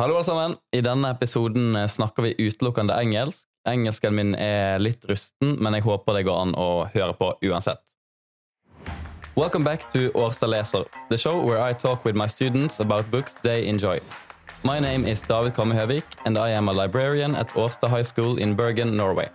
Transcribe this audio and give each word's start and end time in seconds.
Hallo 0.00 0.14
alle 0.14 0.24
sammen. 0.24 0.56
I 0.72 0.80
denne 0.80 1.10
episoden 1.12 1.76
eh, 1.76 1.84
snakker 1.86 2.22
vi 2.22 2.34
utelukkende 2.38 2.94
engelsk. 2.96 3.42
Engelsken 3.68 4.14
min 4.16 4.30
er 4.32 4.78
litt 4.80 5.04
rusten, 5.04 5.58
men 5.60 5.74
jeg 5.76 5.84
håper 5.84 6.16
det 6.16 6.22
går 6.24 6.38
an 6.40 6.54
å 6.56 6.68
høre 6.94 7.12
på 7.18 7.28
uansett. 7.44 7.82
Welcome 9.36 9.60
back 9.68 9.84
to 9.92 10.08
Årstad 10.16 10.48
Leser, 10.54 10.86
the 11.10 11.18
show 11.20 11.44
where 11.44 11.60
I 11.60 11.74
talk 11.74 12.06
with 12.06 12.16
my 12.16 12.28
students 12.32 12.80
about 12.80 13.10
books 13.10 13.36
they 13.44 13.68
enjoy. 13.68 14.00
My 14.64 14.80
name 14.80 15.04
is 15.04 15.20
David 15.20 15.52
Komme 15.52 15.76
Høvik, 15.76 16.16
and 16.24 16.38
I 16.38 16.56
am 16.56 16.70
a 16.70 16.72
librarian 16.72 17.36
at 17.36 17.52
Årstad 17.52 17.92
High 17.92 18.08
School 18.08 18.38
in 18.38 18.56
Bergen, 18.56 18.96
Norway. 18.96 19.28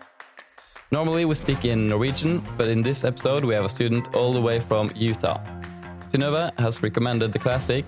Normally 0.89 1.25
we 1.25 1.35
speak 1.35 1.63
in 1.65 1.85
Norwegian, 1.87 2.41
but 2.57 2.69
in 2.73 2.81
this 2.81 3.03
episode 3.03 3.45
we 3.45 3.53
have 3.53 3.65
a 3.65 3.69
student 3.69 4.15
all 4.15 4.33
the 4.33 4.41
way 4.41 4.59
from 4.59 4.89
Utah. 4.95 5.37
Synnøve 6.09 6.49
has 6.57 6.81
recommended 6.81 7.33
the 7.33 7.39
classic 7.39 7.85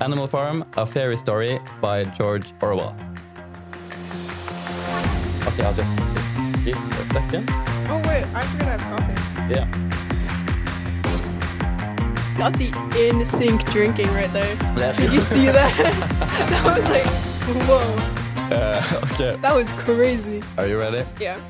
Animal 0.00 0.26
Farm, 0.26 0.64
A 0.76 0.86
Fairy 0.86 1.16
Story 1.16 1.58
by 1.80 2.04
George 2.04 2.52
Orwell. 2.62 2.94
Okay, 5.48 5.64
I'll 5.64 5.74
just 5.74 5.96
give 6.64 6.76
a 6.76 7.04
second. 7.12 7.48
Oh 7.90 8.00
wait, 8.06 8.24
I 8.34 8.44
forgot 8.46 8.68
I 8.68 8.76
have 8.76 8.82
coffee. 8.98 9.52
Yeah. 9.54 9.66
Got 12.36 12.54
the 12.54 12.68
in 13.08 13.24
sync 13.24 13.64
drinking 13.70 14.08
right 14.14 14.32
there. 14.32 14.54
Let's 14.76 14.98
Did 14.98 15.12
you 15.12 15.20
see 15.20 15.46
that? 15.46 15.74
that 16.50 16.62
was 16.64 16.84
like, 16.84 17.06
whoa, 17.66 18.56
Uh, 18.56 19.00
okay, 19.12 19.36
that 19.40 19.54
was 19.54 19.72
crazy. 19.72 20.42
are 20.56 20.66
you 20.68 20.78
ready? 20.78 21.04
Yeah. 21.20 21.40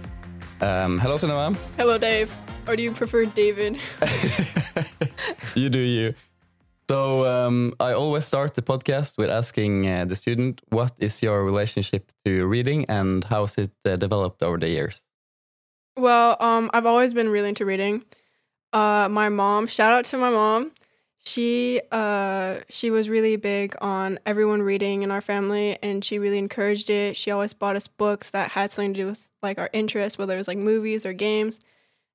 Um, 0.60 0.99
hello, 0.99 1.16
Synnøve. 1.19 1.57
Hello, 1.77 1.99
Dave. 1.99 2.35
Or 2.66 2.74
do 2.77 2.83
you 2.83 2.93
prefer 2.93 3.24
David? 3.27 3.79
you 5.55 5.69
do 5.71 5.79
you. 5.79 6.15
So 6.91 7.27
um, 7.27 7.74
I 7.80 7.92
always 7.92 8.24
start 8.24 8.55
the 8.55 8.62
podcast 8.62 9.19
with 9.19 9.29
asking 9.29 9.87
uh, 9.87 10.06
the 10.06 10.16
student, 10.16 10.62
what 10.70 10.92
is 10.98 11.23
your 11.23 11.45
relationship 11.45 12.10
to 12.24 12.46
reading 12.46 12.87
and 12.88 13.24
how 13.24 13.42
has 13.42 13.59
it 13.59 13.73
uh, 13.84 13.96
developed 13.96 14.42
over 14.42 14.57
the 14.57 14.71
years? 14.71 15.04
Well, 15.98 16.38
um, 16.40 16.71
I've 16.73 16.87
always 16.87 17.13
been 17.13 17.29
really 17.29 17.51
into 17.51 17.66
reading. 17.66 18.04
Uh, 18.73 19.09
my 19.10 19.29
mom, 19.29 19.66
shout 19.66 19.93
out 19.93 20.07
to 20.07 20.16
my 20.16 20.30
mom. 20.30 20.73
She 21.18 21.82
uh, 21.93 22.60
she 22.71 22.91
was 22.91 23.10
really 23.10 23.37
big 23.37 23.76
on 23.82 24.18
everyone 24.24 24.63
reading 24.63 25.02
in 25.02 25.10
our 25.10 25.20
family, 25.20 25.76
and 25.82 26.02
she 26.02 26.18
really 26.18 26.38
encouraged 26.38 26.88
it. 26.88 27.16
She 27.16 27.30
always 27.30 27.52
bought 27.52 27.76
us 27.76 27.87
books 27.87 28.30
that 28.30 28.52
had 28.52 28.70
something 28.70 28.95
to 28.95 29.01
do 29.01 29.07
with 29.09 29.29
like 29.43 29.59
our 29.59 29.68
interests, 29.74 30.16
whether 30.16 30.32
it 30.32 30.38
was 30.38 30.48
like 30.48 30.57
movies 30.57 31.04
or 31.04 31.13
games. 31.13 31.60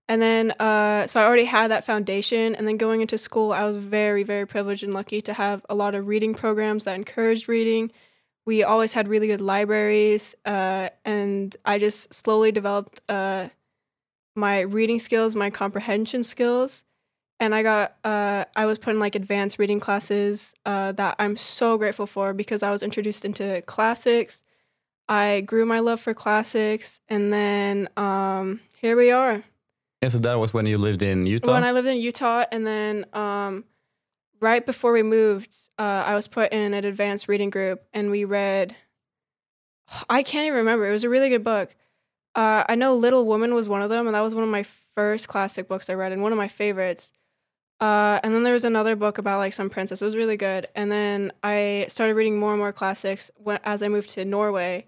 And 0.08 0.22
then, 0.22 0.52
uh, 0.60 1.08
so 1.08 1.22
I 1.22 1.26
already 1.26 1.46
had 1.46 1.72
that 1.72 1.86
foundation. 1.86 2.56
And 2.56 2.68
then 2.68 2.78
going 2.78 3.02
into 3.02 3.18
school, 3.18 3.54
I 3.54 3.64
was 3.64 3.78
very, 3.78 4.24
very 4.24 4.46
privileged 4.46 4.84
and 4.84 4.94
lucky 4.94 5.22
to 5.22 5.34
have 5.34 5.66
a 5.70 5.76
lot 5.76 5.96
of 5.96 6.08
reading 6.08 6.34
programs 6.34 6.84
that 6.84 6.96
encouraged 6.96 7.48
reading. 7.48 7.92
We 8.46 8.64
always 8.64 8.92
had 8.92 9.08
really 9.08 9.28
good 9.28 9.40
libraries, 9.40 10.36
uh, 10.46 10.90
and 11.06 11.56
I 11.64 11.80
just 11.80 12.14
slowly 12.14 12.52
developed 12.52 13.00
uh, 13.08 13.48
my 14.36 14.62
reading 14.62 15.00
skills, 15.00 15.34
my 15.34 15.50
comprehension 15.50 16.26
skills. 16.26 16.84
And 17.40 17.56
I 17.56 17.64
got, 17.64 17.96
uh, 18.04 18.44
I 18.56 18.66
was 18.66 18.80
put 18.80 18.94
in 18.94 19.00
like 19.00 19.16
advanced 19.16 19.60
reading 19.60 19.80
classes 19.80 20.54
uh, 20.66 20.92
that 20.94 21.16
I'm 21.20 21.38
so 21.38 21.78
grateful 21.78 22.06
for 22.06 22.34
because 22.34 22.64
I 22.64 22.70
was 22.70 22.84
introduced 22.84 23.24
into 23.24 23.62
classics. 23.66 24.44
I 25.08 25.42
grew 25.42 25.66
my 25.66 25.80
love 25.80 26.02
for 26.02 26.14
classics, 26.14 27.00
and 27.08 27.32
then 27.32 27.88
um, 27.96 28.60
here 28.78 28.98
we 28.98 29.10
are. 29.12 29.44
Yeah, 30.04 30.10
so 30.10 30.20
that 30.20 30.36
was 30.36 30.54
when 30.54 30.66
you 30.66 30.78
lived 30.78 31.02
in 31.02 31.26
Utah? 31.26 31.54
When 31.54 31.64
I 31.64 31.72
lived 31.72 31.88
in 31.88 31.98
Utah, 31.98 32.46
and 32.52 32.68
then 32.68 33.06
um, 33.14 33.64
right 34.42 34.66
before 34.66 34.92
we 34.92 35.02
moved, 35.02 35.56
uh, 35.80 36.04
I 36.06 36.14
was 36.16 36.28
put 36.28 36.52
in 36.52 36.74
an 36.74 36.86
advanced 36.86 37.28
reading 37.28 37.50
group, 37.50 37.82
and 37.94 38.12
we 38.12 38.26
read. 38.26 38.76
I 40.10 40.24
can't 40.24 40.46
even 40.46 40.60
remember. 40.60 40.88
It 40.88 40.92
was 40.92 41.04
a 41.04 41.10
really 41.10 41.30
good 41.30 41.44
book. 41.44 41.76
Uh, 42.36 42.64
I 42.68 42.76
know 42.76 42.96
Little 42.96 43.26
Woman 43.26 43.54
was 43.54 43.70
one 43.70 43.82
of 43.82 43.90
them, 43.90 44.08
and 44.08 44.16
that 44.16 44.22
was 44.22 44.34
one 44.34 44.44
of 44.44 44.50
my 44.50 44.64
first 44.64 45.28
classic 45.28 45.68
books 45.68 45.90
I 45.90 45.94
read, 45.94 46.12
and 46.12 46.22
one 46.22 46.32
of 46.32 46.38
my 46.38 46.48
favorites. 46.48 47.14
Uh, 47.80 48.20
and 48.24 48.34
then 48.34 48.44
there 48.44 48.54
was 48.54 48.64
another 48.64 48.96
book 48.96 49.18
about 49.18 49.40
like 49.40 49.54
some 49.54 49.70
princess. 49.70 50.02
It 50.02 50.06
was 50.06 50.16
really 50.16 50.38
good. 50.38 50.68
And 50.76 50.92
then 50.92 51.32
I 51.44 51.86
started 51.90 52.16
reading 52.16 52.40
more 52.40 52.52
and 52.52 52.60
more 52.60 52.72
classics 52.72 53.30
when, 53.36 53.60
as 53.64 53.84
I 53.84 53.88
moved 53.90 54.10
to 54.12 54.26
Norway. 54.26 54.88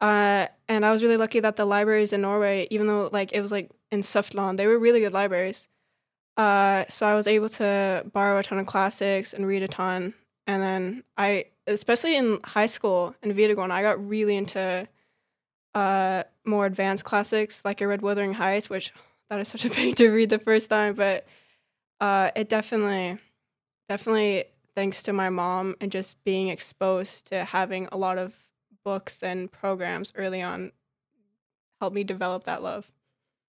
Uh, 0.00 0.46
and 0.68 0.84
I 0.84 0.90
was 0.92 1.02
really 1.02 1.16
lucky 1.16 1.40
that 1.40 1.56
the 1.56 1.64
libraries 1.64 2.12
in 2.12 2.22
Norway, 2.22 2.66
even 2.70 2.86
though 2.86 3.08
like 3.12 3.32
it 3.32 3.40
was 3.40 3.52
like 3.52 3.70
in 3.90 4.00
Suftland, 4.00 4.56
they 4.56 4.66
were 4.66 4.78
really 4.78 5.00
good 5.00 5.12
libraries. 5.12 5.68
Uh, 6.36 6.84
so 6.88 7.06
I 7.06 7.14
was 7.14 7.26
able 7.26 7.48
to 7.50 8.04
borrow 8.12 8.38
a 8.38 8.42
ton 8.42 8.58
of 8.58 8.66
classics 8.66 9.32
and 9.32 9.46
read 9.46 9.62
a 9.62 9.68
ton. 9.68 10.14
And 10.46 10.62
then 10.62 11.04
I, 11.16 11.46
especially 11.66 12.16
in 12.16 12.40
high 12.44 12.66
school 12.66 13.14
in 13.22 13.32
Videregående, 13.32 13.70
I 13.70 13.82
got 13.82 14.06
really 14.06 14.36
into 14.36 14.86
uh, 15.74 16.24
more 16.44 16.66
advanced 16.66 17.04
classics. 17.04 17.64
Like 17.64 17.80
I 17.80 17.86
read 17.86 18.02
Wuthering 18.02 18.34
Heights, 18.34 18.68
which 18.68 18.92
that 19.30 19.40
is 19.40 19.48
such 19.48 19.64
a 19.64 19.70
pain 19.70 19.94
to 19.96 20.10
read 20.10 20.30
the 20.30 20.38
first 20.38 20.68
time, 20.68 20.94
but 20.94 21.26
uh, 22.00 22.30
it 22.36 22.48
definitely, 22.48 23.18
definitely 23.88 24.44
thanks 24.74 25.02
to 25.04 25.12
my 25.12 25.30
mom 25.30 25.74
and 25.80 25.90
just 25.90 26.22
being 26.24 26.48
exposed 26.48 27.26
to 27.28 27.44
having 27.44 27.88
a 27.90 27.96
lot 27.96 28.18
of 28.18 28.45
books 28.86 29.20
and 29.20 29.50
programs 29.50 30.12
early 30.14 30.40
on 30.40 30.70
helped 31.80 31.96
me 31.96 32.04
develop 32.04 32.44
that 32.44 32.62
love. 32.62 32.92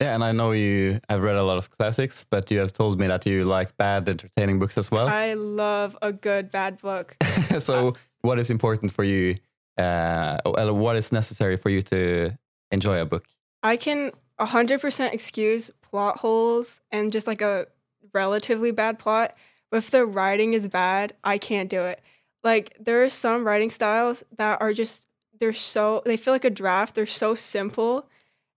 Yeah, 0.02 0.16
and 0.16 0.24
I 0.24 0.32
know 0.32 0.52
you 0.52 1.00
have 1.10 1.22
read 1.22 1.36
a 1.36 1.44
lot 1.44 1.60
of 1.60 1.70
classics, 1.70 2.26
but 2.28 2.50
you 2.50 2.58
have 2.60 2.74
told 2.74 3.00
me 3.00 3.06
that 3.08 3.24
you 3.26 3.46
like 3.46 3.78
bad, 3.78 4.10
entertaining 4.10 4.58
books 4.58 4.78
as 4.80 4.90
well. 4.90 5.08
I 5.08 5.36
love 5.36 5.96
a 6.02 6.12
good 6.12 6.52
bad 6.52 6.82
book. 6.82 7.16
so, 7.60 7.96
what 8.22 8.40
is 8.40 8.50
important 8.50 8.92
for 8.92 9.04
you? 9.04 9.36
Uh, 9.78 10.40
what 10.74 10.96
is 10.96 11.12
necessary 11.12 11.56
for 11.56 11.70
you 11.70 11.82
to 11.84 12.38
enjoy 12.72 13.00
a 13.00 13.06
book? 13.06 13.26
I 13.62 13.78
can 13.78 14.12
100% 14.40 15.14
excuse 15.14 15.70
plot 15.82 16.18
holes 16.18 16.82
and 16.92 17.12
just 17.12 17.28
like 17.28 17.42
a 17.42 17.68
relatively 18.14 18.72
bad 18.72 18.98
plot. 18.98 19.36
But 19.70 19.78
if 19.78 19.92
the 19.92 20.06
writing 20.06 20.54
is 20.54 20.68
bad, 20.68 21.14
I 21.24 21.38
can't 21.38 21.70
do 21.70 21.82
it. 21.84 22.02
Like 22.44 22.76
there 22.80 23.04
are 23.04 23.10
some 23.10 23.44
writing 23.44 23.70
styles 23.70 24.24
that 24.38 24.62
are 24.62 24.74
just 24.74 25.07
they're 25.40 25.54
so 25.54 26.02
they 26.06 26.18
feel 26.18 26.34
like 26.34 26.46
a 26.46 26.50
draft. 26.50 26.96
They're 26.96 27.06
so 27.06 27.36
simple, 27.36 28.08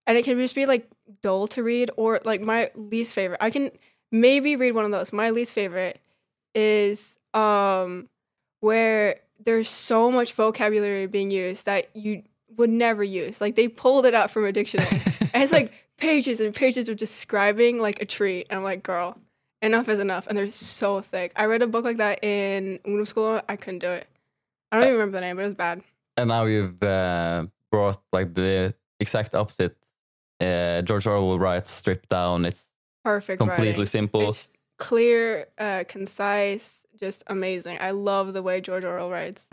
and 0.07 0.17
it 0.17 0.25
can 0.25 0.39
just 0.39 0.55
be 0.55 0.67
like 0.67 0.89
dull 1.23 1.47
to 1.49 1.63
read. 1.63 1.91
Or 1.97 2.21
like 2.25 2.41
my 2.41 2.71
least 2.75 3.15
favorite, 3.15 3.39
I 3.41 3.51
can 3.51 3.71
maybe 4.13 4.57
read 4.57 4.75
one 4.75 4.85
of 4.85 4.91
those. 4.91 5.13
My 5.13 5.31
least 5.31 5.55
favorite 5.55 6.01
is 6.55 7.19
um 7.35 8.09
where 8.61 9.21
there's 9.45 9.69
so 9.69 10.11
much 10.11 10.33
vocabulary 10.33 11.07
being 11.07 11.31
used 11.31 11.67
that 11.67 11.89
you 11.95 12.23
would 12.57 12.71
never 12.71 13.03
use. 13.03 13.41
Like 13.41 13.57
they 13.57 13.69
pulled 13.69 14.07
it 14.07 14.15
out 14.15 14.31
from 14.31 14.45
a 14.45 14.53
dictionary. 14.53 14.89
and 15.33 15.43
it's 15.43 15.53
like 15.53 15.73
pages 15.97 16.41
and 16.41 16.55
pages 16.55 16.89
of 16.89 16.97
describing 16.97 17.81
like 17.81 18.03
a 18.03 18.05
tree. 18.05 18.45
And 18.51 18.59
I'm 18.59 18.65
like, 18.65 18.83
girl, 18.83 19.17
enough 19.63 19.89
is 19.89 19.99
enough. 19.99 20.27
And 20.27 20.37
they're 20.37 20.51
so 20.51 21.01
thick. 21.01 21.33
I 21.37 21.47
read 21.47 21.63
a 21.63 21.67
book 21.67 21.85
like 21.85 21.99
that 21.99 22.23
in 22.23 22.81
school. 23.07 23.41
I 23.49 23.57
couldn't 23.57 23.81
do 23.81 23.91
it. 23.91 24.07
I 24.73 24.77
don't 24.77 24.87
even 24.87 24.99
remember 24.99 25.19
the 25.19 25.23
name, 25.23 25.37
but 25.37 25.43
it 25.43 25.47
was 25.47 25.55
bad. 25.55 25.83
And 26.17 26.29
now 26.29 26.45
you've 26.45 26.83
uh, 26.83 27.47
brought 27.71 28.03
like 28.13 28.35
the 28.35 28.75
exact 28.99 29.35
opposite. 29.35 29.77
Uh, 30.41 30.83
George 30.83 31.07
Orwell 31.07 31.39
writes 31.39 31.71
stripped 31.71 32.09
down. 32.09 32.45
It's 32.45 32.73
Perfect 33.05 33.41
completely 33.41 33.71
writing. 33.71 33.87
simple. 33.87 34.29
It's 34.29 34.49
clear, 34.79 35.47
uh, 35.59 35.85
concise, 35.87 36.87
just 36.99 37.23
amazing. 37.27 37.79
I 37.81 37.91
love 37.93 38.33
the 38.33 38.43
way 38.43 38.61
George 38.61 38.85
Orwell 38.85 39.11
writes. 39.11 39.49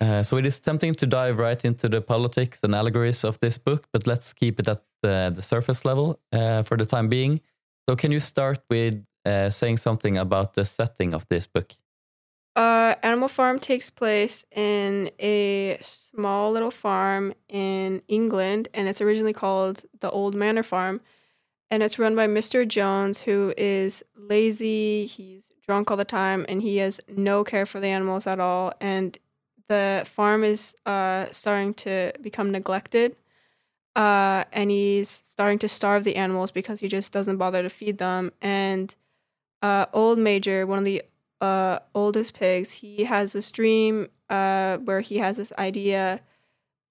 Uh, 0.00 0.22
so 0.22 0.36
it 0.36 0.44
is 0.44 0.60
tempting 0.60 0.92
to 0.92 1.06
dive 1.06 1.38
right 1.38 1.64
into 1.64 1.88
the 1.88 2.00
politics 2.00 2.62
and 2.62 2.74
allegories 2.74 3.24
of 3.24 3.38
this 3.40 3.56
book, 3.56 3.86
but 3.92 4.06
let's 4.06 4.32
keep 4.32 4.60
it 4.60 4.68
at 4.68 4.82
the, 5.02 5.32
the 5.34 5.40
surface 5.42 5.84
level 5.84 6.20
uh, 6.32 6.62
for 6.62 6.76
the 6.76 6.84
time 6.84 7.08
being. 7.08 7.40
So, 7.88 7.96
can 7.96 8.12
you 8.12 8.20
start 8.20 8.60
with 8.68 9.02
uh, 9.24 9.50
saying 9.50 9.78
something 9.78 10.18
about 10.18 10.54
the 10.54 10.64
setting 10.64 11.14
of 11.14 11.26
this 11.28 11.46
book? 11.46 11.72
Uh, 12.56 12.94
Animal 13.02 13.28
Farm 13.28 13.58
takes 13.58 13.90
place 13.90 14.44
in 14.52 15.10
a 15.18 15.76
small 15.80 16.52
little 16.52 16.70
farm 16.70 17.34
in 17.48 18.02
England, 18.06 18.68
and 18.72 18.86
it's 18.88 19.00
originally 19.00 19.32
called 19.32 19.84
the 20.00 20.10
Old 20.10 20.34
Manor 20.34 20.62
Farm. 20.62 21.00
And 21.70 21.82
it's 21.82 21.98
run 21.98 22.14
by 22.14 22.28
Mr. 22.28 22.66
Jones, 22.66 23.22
who 23.22 23.52
is 23.56 24.04
lazy, 24.16 25.06
he's 25.06 25.50
drunk 25.66 25.90
all 25.90 25.96
the 25.96 26.04
time, 26.04 26.46
and 26.48 26.62
he 26.62 26.76
has 26.76 27.00
no 27.08 27.42
care 27.42 27.66
for 27.66 27.80
the 27.80 27.88
animals 27.88 28.26
at 28.26 28.38
all. 28.38 28.72
And 28.80 29.18
the 29.68 30.04
farm 30.06 30.44
is 30.44 30.76
uh, 30.86 31.24
starting 31.26 31.74
to 31.74 32.12
become 32.20 32.52
neglected. 32.52 33.16
Uh, 33.96 34.44
and 34.52 34.70
he's 34.70 35.08
starting 35.08 35.58
to 35.58 35.68
starve 35.68 36.04
the 36.04 36.16
animals 36.16 36.50
because 36.50 36.80
he 36.80 36.88
just 36.88 37.12
doesn't 37.12 37.36
bother 37.36 37.62
to 37.62 37.68
feed 37.70 37.98
them. 37.98 38.30
And 38.42 38.94
uh, 39.62 39.86
Old 39.92 40.18
Major, 40.18 40.66
one 40.66 40.78
of 40.78 40.84
the 40.84 41.02
uh, 41.44 41.78
oldest 41.94 42.32
pigs, 42.38 42.72
he 42.72 43.04
has 43.04 43.34
this 43.34 43.52
dream 43.52 44.08
uh, 44.30 44.78
where 44.78 45.00
he 45.00 45.18
has 45.18 45.36
this 45.36 45.52
idea 45.58 46.20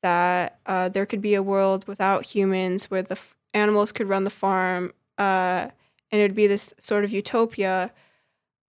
that 0.03 0.59
uh, 0.67 0.89
there 0.89 1.07
could 1.07 1.21
be 1.21 1.33
a 1.33 1.41
world 1.41 1.87
without 1.87 2.25
humans 2.35 2.91
where 2.91 3.01
the 3.01 3.13
f- 3.13 3.35
animals 3.55 3.91
could 3.91 4.07
run 4.07 4.25
the 4.25 4.29
farm 4.29 4.91
uh, 5.17 5.69
and 6.11 6.21
it 6.21 6.23
would 6.23 6.35
be 6.35 6.45
this 6.45 6.71
sort 6.79 7.03
of 7.03 7.11
utopia. 7.11 7.91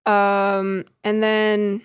Um, 0.06 0.84
and 1.02 1.22
then 1.22 1.82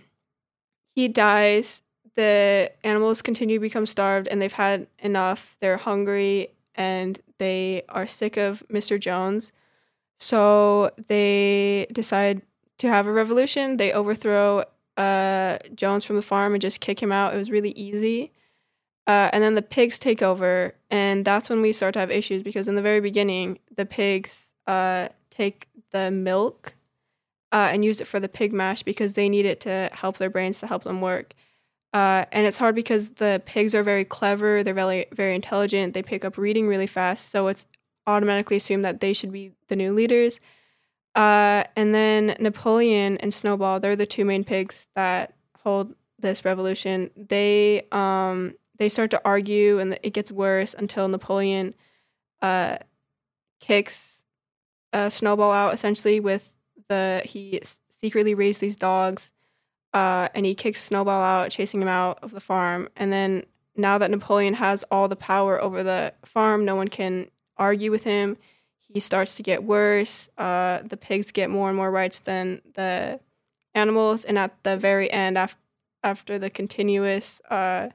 he 0.96 1.10
dies. 1.10 1.82
The 2.16 2.72
animals 2.84 3.22
continue 3.22 3.58
to 3.58 3.62
become 3.62 3.86
starved, 3.86 4.28
and 4.30 4.42
they've 4.42 4.52
had 4.52 4.88
enough. 5.00 5.58
They're 5.60 5.78
hungry, 5.78 6.50
and 6.76 7.20
they 7.38 7.84
are 7.90 8.08
sick 8.08 8.38
of 8.38 8.64
Mr. 8.70 9.00
Jones. 9.00 9.52
So 10.18 10.92
they 11.08 11.88
decide 11.92 12.42
to 12.80 12.90
have 12.90 13.08
a 13.08 13.12
revolution. 13.12 13.78
They 13.78 13.94
overthrow 13.94 14.66
uh, 14.98 15.58
Jones 15.76 16.04
from 16.04 16.18
the 16.18 16.22
farm 16.22 16.54
and 16.54 16.62
just 16.62 16.82
kick 16.82 17.02
him 17.02 17.12
out. 17.12 17.34
It 17.34 17.38
was 17.38 17.52
really 17.52 17.72
easy. 17.72 18.34
Uh, 19.08 19.30
and 19.34 19.44
then 19.44 19.56
the 19.56 19.62
pigs 19.62 19.98
take 19.98 20.22
over, 20.22 20.76
and 20.92 21.26
that's 21.26 21.50
when 21.50 21.62
we 21.62 21.72
start 21.72 21.94
to 21.94 22.00
have 22.00 22.12
issues 22.12 22.44
because 22.44 22.68
in 22.68 22.76
the 22.76 22.82
very 22.82 23.00
beginning, 23.00 23.58
the 23.76 23.86
pigs 23.86 24.54
uh, 24.68 25.08
take 25.32 25.68
the 25.92 26.12
milk 26.12 26.76
uh, 27.52 27.70
and 27.72 27.84
use 27.84 28.00
it 28.02 28.06
for 28.06 28.20
the 28.20 28.30
pig 28.30 28.54
mash 28.54 28.84
because 28.84 29.16
they 29.16 29.28
need 29.28 29.48
it 29.48 29.60
to 29.62 29.90
help 29.94 30.18
their 30.18 30.30
brains 30.30 30.60
to 30.60 30.68
help 30.68 30.84
them 30.84 31.02
work. 31.02 31.34
Uh, 31.92 32.26
and 32.32 32.46
it's 32.46 32.58
hard 32.58 32.76
because 32.76 33.12
the 33.12 33.42
pigs 33.46 33.74
are 33.74 33.82
very 33.82 34.06
clever, 34.06 34.62
they're 34.62 34.76
very 34.76 35.08
very 35.12 35.34
intelligent, 35.34 35.96
they 35.96 36.04
pick 36.04 36.24
up 36.24 36.38
reading 36.38 36.68
really 36.68 36.86
fast, 36.86 37.30
so 37.30 37.48
it's 37.48 37.66
automatically 38.06 38.58
assumed 38.58 38.86
that 38.86 39.00
they 39.00 39.14
should 39.14 39.32
be 39.32 39.54
the 39.70 39.76
new 39.76 39.92
leaders. 39.92 40.40
Uh, 41.16 41.64
and 41.76 41.94
then 41.94 42.36
Napoleon 42.40 43.18
and 43.18 43.34
Snowball, 43.34 43.80
they're 43.80 43.96
the 43.96 44.06
two 44.06 44.26
main 44.26 44.44
pigs 44.44 44.90
that 44.96 45.34
hold 45.64 45.96
this 46.20 46.46
revolution. 46.46 47.10
They 47.16 47.84
um, 47.92 48.56
they 48.78 48.90
start 48.90 49.12
to 49.12 49.22
argue, 49.26 49.80
and 49.80 49.98
it 50.04 50.14
gets 50.14 50.32
worse 50.32 50.74
until 50.74 51.08
Napoleon 51.08 51.74
uh, 52.42 52.78
kicks 53.60 54.24
uh, 54.94 55.10
Snowball 55.10 55.52
out. 55.52 55.74
Essentially, 55.74 56.20
with 56.20 56.56
the 56.88 57.22
he 57.26 57.60
secretly 57.90 58.36
raised 58.36 58.62
these 58.62 58.76
dogs, 58.76 59.32
uh, 59.94 60.30
and 60.34 60.46
he 60.46 60.56
kicks 60.56 60.82
Snowball 60.82 61.22
out, 61.22 61.52
chasing 61.52 61.82
him 61.82 61.88
out 61.88 62.20
of 62.22 62.32
the 62.32 62.42
farm. 62.42 62.88
And 62.96 63.12
then 63.12 63.44
now 63.76 63.98
that 63.98 64.12
Napoleon 64.12 64.56
has 64.56 64.86
all 64.92 65.08
the 65.08 65.16
power 65.16 65.62
over 65.62 65.84
the 65.84 66.14
farm, 66.24 66.66
no 66.66 66.76
one 66.76 66.88
can 66.88 67.30
argue 67.58 67.92
with 67.92 68.04
him 68.04 68.38
he 68.94 69.00
starts 69.00 69.36
to 69.36 69.44
get 69.44 69.64
worse. 69.64 70.30
Uh, 70.38 70.82
the 70.84 70.98
pigs 70.98 71.32
get 71.32 71.50
more 71.50 71.70
and 71.70 71.78
more 71.78 71.92
rights 71.92 72.20
than 72.20 72.62
the 72.74 73.20
animals, 73.74 74.26
and 74.26 74.38
at 74.38 74.64
the 74.64 74.78
very 74.78 75.12
end, 75.12 75.38
af- 75.38 75.56
after 76.04 76.40
the 76.40 76.50
continuous 76.50 77.42
uh, 77.50 77.90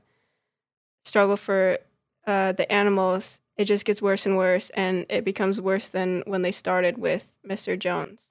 struggle 1.04 1.36
for 1.36 1.78
uh, 2.26 2.52
the 2.52 2.70
animals, 2.72 3.40
it 3.56 3.64
just 3.64 3.84
gets 3.84 4.00
worse 4.00 4.26
and 4.26 4.36
worse, 4.36 4.70
and 4.70 5.06
it 5.08 5.24
becomes 5.24 5.60
worse 5.60 5.88
than 5.88 6.22
when 6.26 6.42
they 6.42 6.52
started 6.52 6.98
with 6.98 7.36
Mr. 7.46 7.78
Jones. 7.78 8.30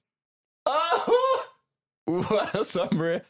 Oh, 0.66 1.46
what 2.04 2.54
a 2.54 2.64
summary! 2.64 3.20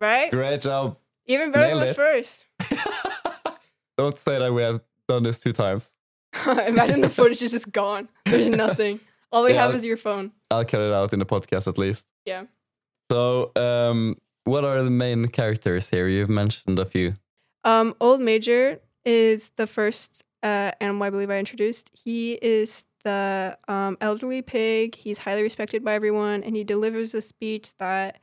Right? 0.00 0.30
Great 0.30 0.60
job. 0.62 0.98
Even 1.26 1.52
better 1.52 1.66
Nailed 1.66 1.82
than 1.82 1.88
the 1.88 1.94
first. 1.94 2.46
Don't 3.98 4.16
say 4.16 4.38
that 4.38 4.52
we 4.52 4.62
have 4.62 4.80
done 5.06 5.22
this 5.22 5.38
two 5.38 5.52
times. 5.52 5.96
Imagine 6.66 7.00
the 7.00 7.08
footage 7.18 7.42
is 7.42 7.52
just 7.52 7.72
gone. 7.72 8.08
There's 8.26 8.48
nothing. 8.64 9.00
All 9.32 9.44
we 9.44 9.52
Yeah. 9.52 9.62
have 9.66 9.74
is 9.74 9.84
your 9.84 9.96
phone. 9.96 10.32
I'll 10.50 10.64
cut 10.64 10.80
it 10.80 10.92
out 10.92 11.12
in 11.12 11.18
the 11.18 11.26
podcast 11.26 11.68
at 11.68 11.78
least. 11.78 12.06
Yeah. 12.24 12.44
So, 13.10 13.52
um, 13.56 14.16
what 14.44 14.64
are 14.64 14.82
the 14.82 14.90
main 14.90 15.28
characters 15.28 15.90
here? 15.90 16.08
You've 16.08 16.30
mentioned 16.30 16.78
a 16.78 16.84
few. 16.86 17.14
Um, 17.64 17.94
Old 18.00 18.20
Major 18.20 18.80
is 19.04 19.50
the 19.56 19.66
first 19.66 20.22
uh, 20.42 20.72
animal 20.80 21.02
I 21.04 21.10
believe 21.10 21.30
I 21.30 21.38
introduced. 21.38 21.90
He 21.92 22.34
is 22.40 22.84
the 23.04 23.56
um, 23.68 23.96
elderly 24.00 24.42
pig. 24.42 24.94
He's 24.94 25.18
highly 25.18 25.42
respected 25.42 25.84
by 25.84 25.94
everyone, 25.94 26.42
and 26.42 26.54
he 26.56 26.64
delivers 26.64 27.14
a 27.14 27.22
speech 27.22 27.76
that 27.78 28.18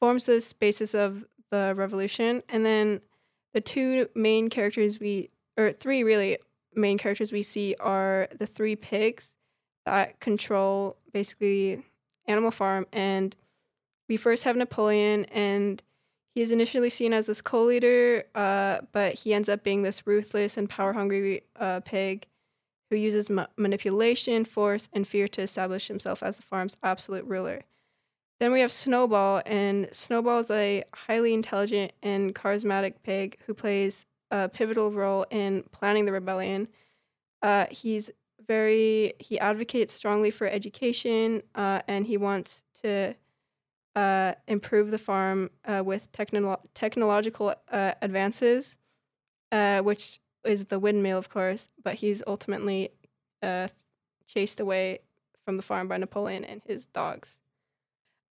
forms 0.00 0.26
the 0.26 0.54
basis 0.60 0.94
of 0.94 1.24
the 1.50 1.74
revolution. 1.76 2.42
And 2.48 2.64
then 2.64 3.00
the 3.54 3.60
two 3.60 4.08
main 4.14 4.48
characters 4.48 4.98
we, 5.00 5.30
or 5.58 5.70
three 5.70 6.02
really 6.04 6.38
main 6.74 6.98
characters 6.98 7.32
we 7.32 7.42
see 7.42 7.74
are 7.80 8.28
the 8.36 8.46
three 8.46 8.76
pigs 8.76 9.34
that 9.86 10.20
control 10.20 10.96
basically 11.12 11.82
Animal 12.26 12.50
Farm. 12.50 12.86
And 12.92 13.34
we 14.08 14.16
first 14.16 14.44
have 14.44 14.56
Napoleon, 14.56 15.24
and 15.26 15.82
he 16.34 16.42
is 16.42 16.52
initially 16.52 16.90
seen 16.90 17.12
as 17.12 17.26
this 17.26 17.42
co-leader, 17.42 18.24
uh, 18.34 18.80
but 18.92 19.14
he 19.14 19.34
ends 19.34 19.48
up 19.48 19.62
being 19.62 19.82
this 19.82 20.06
ruthless 20.06 20.56
and 20.56 20.68
power-hungry 20.68 21.42
uh, 21.56 21.80
pig 21.80 22.26
who 22.90 22.96
uses 22.96 23.30
ma- 23.30 23.46
manipulation, 23.56 24.44
force, 24.44 24.88
and 24.92 25.06
fear 25.06 25.28
to 25.28 25.42
establish 25.42 25.88
himself 25.88 26.22
as 26.22 26.36
the 26.36 26.42
farm's 26.42 26.76
absolute 26.82 27.24
ruler. 27.24 27.62
Then 28.40 28.52
we 28.52 28.60
have 28.60 28.72
Snowball, 28.72 29.42
and 29.46 29.88
Snowball 29.92 30.40
is 30.40 30.50
a 30.50 30.82
highly 30.94 31.34
intelligent 31.34 31.92
and 32.02 32.34
charismatic 32.34 32.94
pig 33.02 33.36
who 33.46 33.54
plays 33.54 34.06
a 34.30 34.48
pivotal 34.48 34.92
role 34.92 35.26
in 35.30 35.64
planning 35.72 36.06
the 36.06 36.12
rebellion. 36.12 36.68
Uh, 37.42 37.66
he's 37.70 38.10
very 38.46 39.12
he 39.18 39.38
advocates 39.38 39.92
strongly 39.92 40.30
for 40.30 40.46
education, 40.46 41.42
uh, 41.54 41.80
and 41.88 42.06
he 42.06 42.16
wants 42.16 42.62
to 42.82 43.14
uh, 43.96 44.34
improve 44.46 44.90
the 44.90 44.98
farm 44.98 45.50
uh, 45.64 45.82
with 45.84 46.10
technolo- 46.12 46.62
technological 46.74 47.54
uh, 47.70 47.92
advances, 48.00 48.78
uh, 49.52 49.80
which 49.80 50.20
is 50.44 50.66
the 50.66 50.78
windmill, 50.78 51.18
of 51.18 51.28
course. 51.28 51.68
But 51.82 51.96
he's 51.96 52.22
ultimately 52.26 52.90
chased 54.26 54.60
away 54.60 55.00
from 55.44 55.56
the 55.56 55.62
farm 55.62 55.88
by 55.88 55.96
Napoleon 55.96 56.44
and 56.44 56.62
his 56.64 56.86
dogs. 56.86 57.39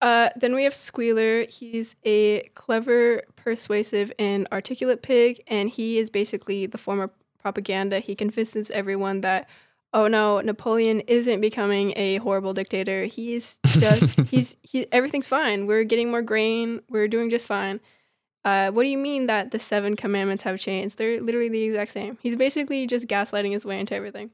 Uh, 0.00 0.31
then 0.37 0.55
we 0.55 0.65
have 0.65 0.75
Squealer. 0.75 1.45
He's 1.49 1.97
a 2.05 2.43
clever, 2.55 3.23
persuasive, 3.37 4.12
and 4.19 4.47
articulate 4.53 5.03
pig, 5.03 5.43
and 5.49 5.69
he 5.69 5.99
is 5.99 6.09
basically 6.11 6.67
the 6.67 6.79
form 6.79 7.00
of 7.00 7.11
propaganda. 7.39 7.99
He 7.99 8.15
convinces 8.15 8.71
everyone 8.71 9.23
that, 9.23 9.49
oh 9.93 10.06
no, 10.06 10.41
Napoleon 10.41 11.00
isn't 11.00 11.41
becoming 11.41 11.93
a 11.97 12.17
horrible 12.17 12.55
dictator. 12.55 13.05
He's 13.05 13.59
just 13.67 14.21
he's 14.31 14.56
he 14.62 14.87
everything's 14.93 15.29
fine. 15.29 15.67
We're 15.67 15.85
getting 15.85 16.11
more 16.11 16.23
grain. 16.23 16.81
We're 16.89 17.09
doing 17.09 17.31
just 17.31 17.47
fine. 17.47 17.81
Uh, 18.45 18.71
what 18.71 18.85
do 18.85 18.89
you 18.89 18.99
mean 18.99 19.27
that 19.27 19.50
the 19.50 19.59
seven 19.59 19.97
commandments 19.97 20.45
have 20.45 20.61
changed? 20.61 20.97
They're 20.97 21.21
literally 21.21 21.49
the 21.49 21.65
exact 21.65 21.91
same. 21.91 22.19
He's 22.23 22.37
basically 22.37 22.87
just 22.87 23.09
gaslighting 23.09 23.53
his 23.53 23.67
way 23.67 23.81
into 23.81 23.95
everything. 23.95 24.31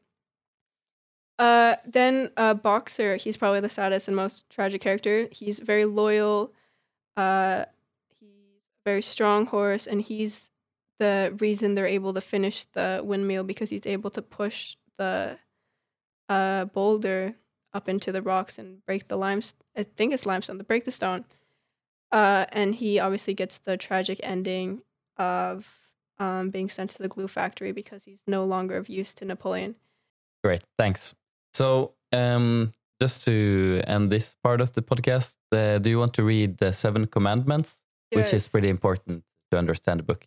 Uh, 1.39 1.77
then 1.85 2.31
uh, 2.37 2.55
Boxer, 2.55 3.17
he's 3.17 3.37
probably 3.37 3.61
the 3.61 3.69
saddest 3.69 4.09
and 4.09 4.17
most 4.17 4.49
tragic 4.51 4.81
character. 4.81 5.29
He's 5.33 5.59
very 5.59 5.85
loyal. 5.85 6.53
Uh, 7.17 7.65
he's 8.21 8.29
a 8.29 8.89
very 8.89 9.03
strong 9.03 9.47
horse, 9.47 9.87
and 9.87 10.01
he's 10.01 10.51
the 10.99 11.37
reason 11.41 11.75
they're 11.75 11.87
able 11.87 12.15
to 12.15 12.21
finish 12.21 12.65
the 12.67 13.01
windmill 13.05 13.43
because 13.45 13.71
he's 13.71 13.87
able 13.87 14.11
to 14.11 14.23
push 14.23 14.77
the 14.97 15.39
uh, 16.29 16.67
boulder 16.67 17.35
up 17.73 17.89
into 17.89 18.13
the 18.13 18.23
rocks 18.23 18.59
and 18.59 18.85
break 18.87 19.09
the 19.09 19.17
limestone. 19.17 19.67
I 19.77 19.83
think 19.83 20.15
it's 20.15 20.27
limestone 20.27 20.59
to 20.59 20.65
break 20.65 20.85
the 20.85 20.93
stone. 20.93 21.25
Uh, 22.13 22.47
and 22.53 22.77
he 22.77 23.01
obviously 23.01 23.35
gets 23.35 23.59
the 23.59 23.77
tragic 23.77 24.21
ending 24.23 24.83
of 25.17 25.77
um, 26.21 26.51
being 26.51 26.69
sent 26.69 26.91
to 26.91 27.03
the 27.03 27.09
glue 27.09 27.27
factory 27.27 27.73
because 27.73 28.05
he's 28.05 28.23
no 28.27 28.45
longer 28.45 28.77
of 28.77 28.89
use 28.89 29.15
to 29.15 29.25
Napoleon. 29.25 29.75
Great, 30.45 30.63
thanks. 30.79 31.15
So, 31.55 31.95
um, 32.13 32.73
just 33.01 33.25
to 33.27 33.81
end 33.87 34.11
this 34.11 34.35
part 34.43 34.61
of 34.61 34.73
the 34.73 34.83
podcast, 34.83 35.37
uh, 35.53 35.79
do 35.79 35.89
you 35.89 35.99
want 35.99 36.13
to 36.15 36.25
read 36.25 36.59
the 36.59 36.73
Seven 36.73 37.07
Commandments, 37.07 37.85
which 38.13 38.33
is 38.35 38.49
pretty 38.49 38.69
important 38.69 39.25
to 39.53 39.59
understand 39.59 40.01
the 40.01 40.03
book? 40.03 40.27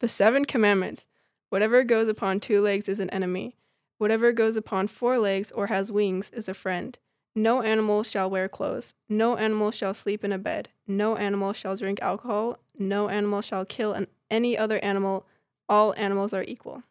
The 0.00 0.08
seven 0.08 0.44
commandments. 0.44 1.06
Whatever 1.48 1.84
goes 1.84 2.08
upon 2.08 2.40
two 2.40 2.60
legs 2.60 2.88
is 2.88 3.00
an 3.00 3.10
enemy. 3.10 3.56
Whatever 3.98 4.32
goes 4.32 4.56
upon 4.56 4.88
four 4.88 5.18
legs 5.18 5.50
or 5.52 5.68
has 5.68 5.90
wings 5.92 6.30
is 6.30 6.48
a 6.48 6.54
friend. 6.54 6.98
No 7.34 7.62
animal 7.62 8.02
shall 8.02 8.28
wear 8.28 8.48
clothes. 8.48 8.94
No 9.08 9.36
animal 9.36 9.70
shall 9.70 9.94
sleep 9.94 10.24
in 10.24 10.32
a 10.32 10.38
bed. 10.38 10.68
No 10.86 11.16
animal 11.16 11.52
shall 11.52 11.76
drink 11.76 11.98
alcohol. 12.02 12.58
No 12.78 13.08
animal 13.08 13.40
shall 13.40 13.64
kill 13.64 13.92
an, 13.92 14.06
any 14.30 14.56
other 14.56 14.78
animal. 14.82 15.26
All 15.68 15.94
animals 15.96 16.32
are 16.34 16.44
equal. 16.46 16.82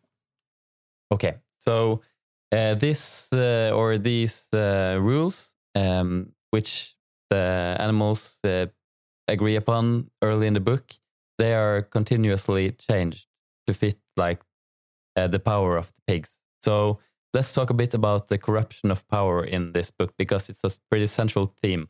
Okay, 1.12 1.36
so 1.60 2.02
this 2.56 3.30
uh, 3.34 3.72
or 3.74 3.98
these 3.98 4.48
uh, 4.54 4.98
rules, 5.00 5.56
um, 5.76 6.32
which 6.52 6.96
the 7.30 7.76
animals 7.80 8.40
uh, 8.44 8.68
agree 9.28 9.56
upon 9.56 10.10
early 10.22 10.48
in 10.48 10.54
the 10.54 10.60
book, 10.60 10.94
they 11.38 11.54
are 11.54 11.82
continuously 11.82 12.72
changed 12.72 13.28
to 13.68 13.74
fit 13.74 13.98
like 14.16 14.42
uh, 15.16 15.28
the 15.28 15.40
power 15.40 15.78
of 15.78 15.88
the 15.88 16.02
pigs. 16.08 16.42
So 16.62 17.00
let's 17.34 17.54
talk 17.54 17.70
a 17.70 17.74
bit 17.74 17.94
about 17.94 18.28
the 18.28 18.38
corruption 18.38 18.92
of 18.92 19.08
power 19.08 19.44
in 19.44 19.74
this 19.74 19.92
book 19.92 20.14
because 20.18 20.50
it's 20.50 20.64
a 20.64 20.70
pretty 20.90 21.08
central 21.08 21.54
theme. 21.62 21.90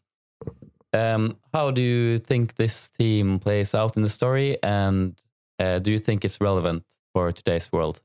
Um, 0.93 1.37
how 1.53 1.71
do 1.71 1.81
you 1.81 2.19
think 2.19 2.55
this 2.55 2.87
theme 2.87 3.39
plays 3.39 3.75
out 3.75 3.97
in 3.97 4.03
the 4.03 4.09
story, 4.09 4.57
and 4.63 5.19
uh, 5.59 5.79
do 5.79 5.91
you 5.91 5.99
think 5.99 6.23
it's 6.23 6.39
relevant 6.39 6.85
for 7.13 7.31
today's 7.33 7.71
world? 7.71 8.01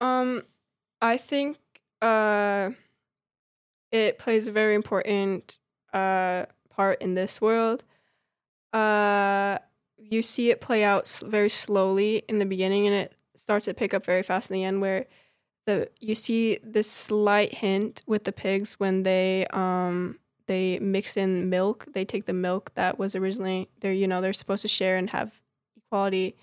Um, 0.00 0.42
I 1.00 1.16
think 1.16 1.58
uh, 2.02 2.70
it 3.92 4.18
plays 4.18 4.48
a 4.48 4.52
very 4.52 4.74
important 4.74 5.58
uh, 5.92 6.46
part 6.70 7.02
in 7.02 7.14
this 7.14 7.40
world. 7.40 7.84
Uh, 8.72 9.58
you 9.98 10.22
see 10.22 10.50
it 10.50 10.60
play 10.60 10.84
out 10.84 11.22
very 11.26 11.48
slowly 11.48 12.22
in 12.28 12.38
the 12.38 12.46
beginning, 12.46 12.86
and 12.86 12.94
it 12.94 13.14
starts 13.36 13.66
to 13.66 13.74
pick 13.74 13.94
up 13.94 14.04
very 14.04 14.22
fast 14.22 14.50
in 14.50 14.54
the 14.54 14.64
end. 14.64 14.80
Where 14.80 15.06
the 15.66 15.88
you 16.00 16.14
see 16.14 16.58
this 16.62 16.90
slight 16.90 17.54
hint 17.54 18.02
with 18.06 18.24
the 18.24 18.32
pigs 18.32 18.74
when 18.74 19.02
they 19.02 19.46
um 19.52 20.18
they 20.46 20.78
mix 20.78 21.16
in 21.16 21.50
milk. 21.50 21.86
They 21.92 22.04
take 22.04 22.26
the 22.26 22.32
milk 22.32 22.72
that 22.74 22.98
was 22.98 23.14
originally 23.14 23.68
they're 23.80 23.92
you 23.92 24.06
know 24.06 24.20
they're 24.20 24.32
supposed 24.32 24.62
to 24.62 24.68
share 24.68 24.96
and 24.96 25.10
have 25.10 25.40
equality, 25.76 26.36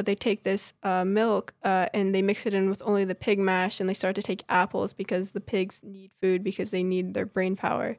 but 0.00 0.06
they 0.06 0.14
take 0.14 0.44
this 0.44 0.72
uh, 0.82 1.04
milk 1.04 1.52
uh, 1.62 1.84
and 1.92 2.14
they 2.14 2.22
mix 2.22 2.46
it 2.46 2.54
in 2.54 2.70
with 2.70 2.82
only 2.86 3.04
the 3.04 3.14
pig 3.14 3.38
mash, 3.38 3.80
and 3.80 3.86
they 3.86 3.92
start 3.92 4.14
to 4.14 4.22
take 4.22 4.42
apples 4.48 4.94
because 4.94 5.32
the 5.32 5.42
pigs 5.42 5.82
need 5.84 6.10
food 6.22 6.42
because 6.42 6.70
they 6.70 6.82
need 6.82 7.12
their 7.12 7.26
brain 7.26 7.54
power. 7.54 7.98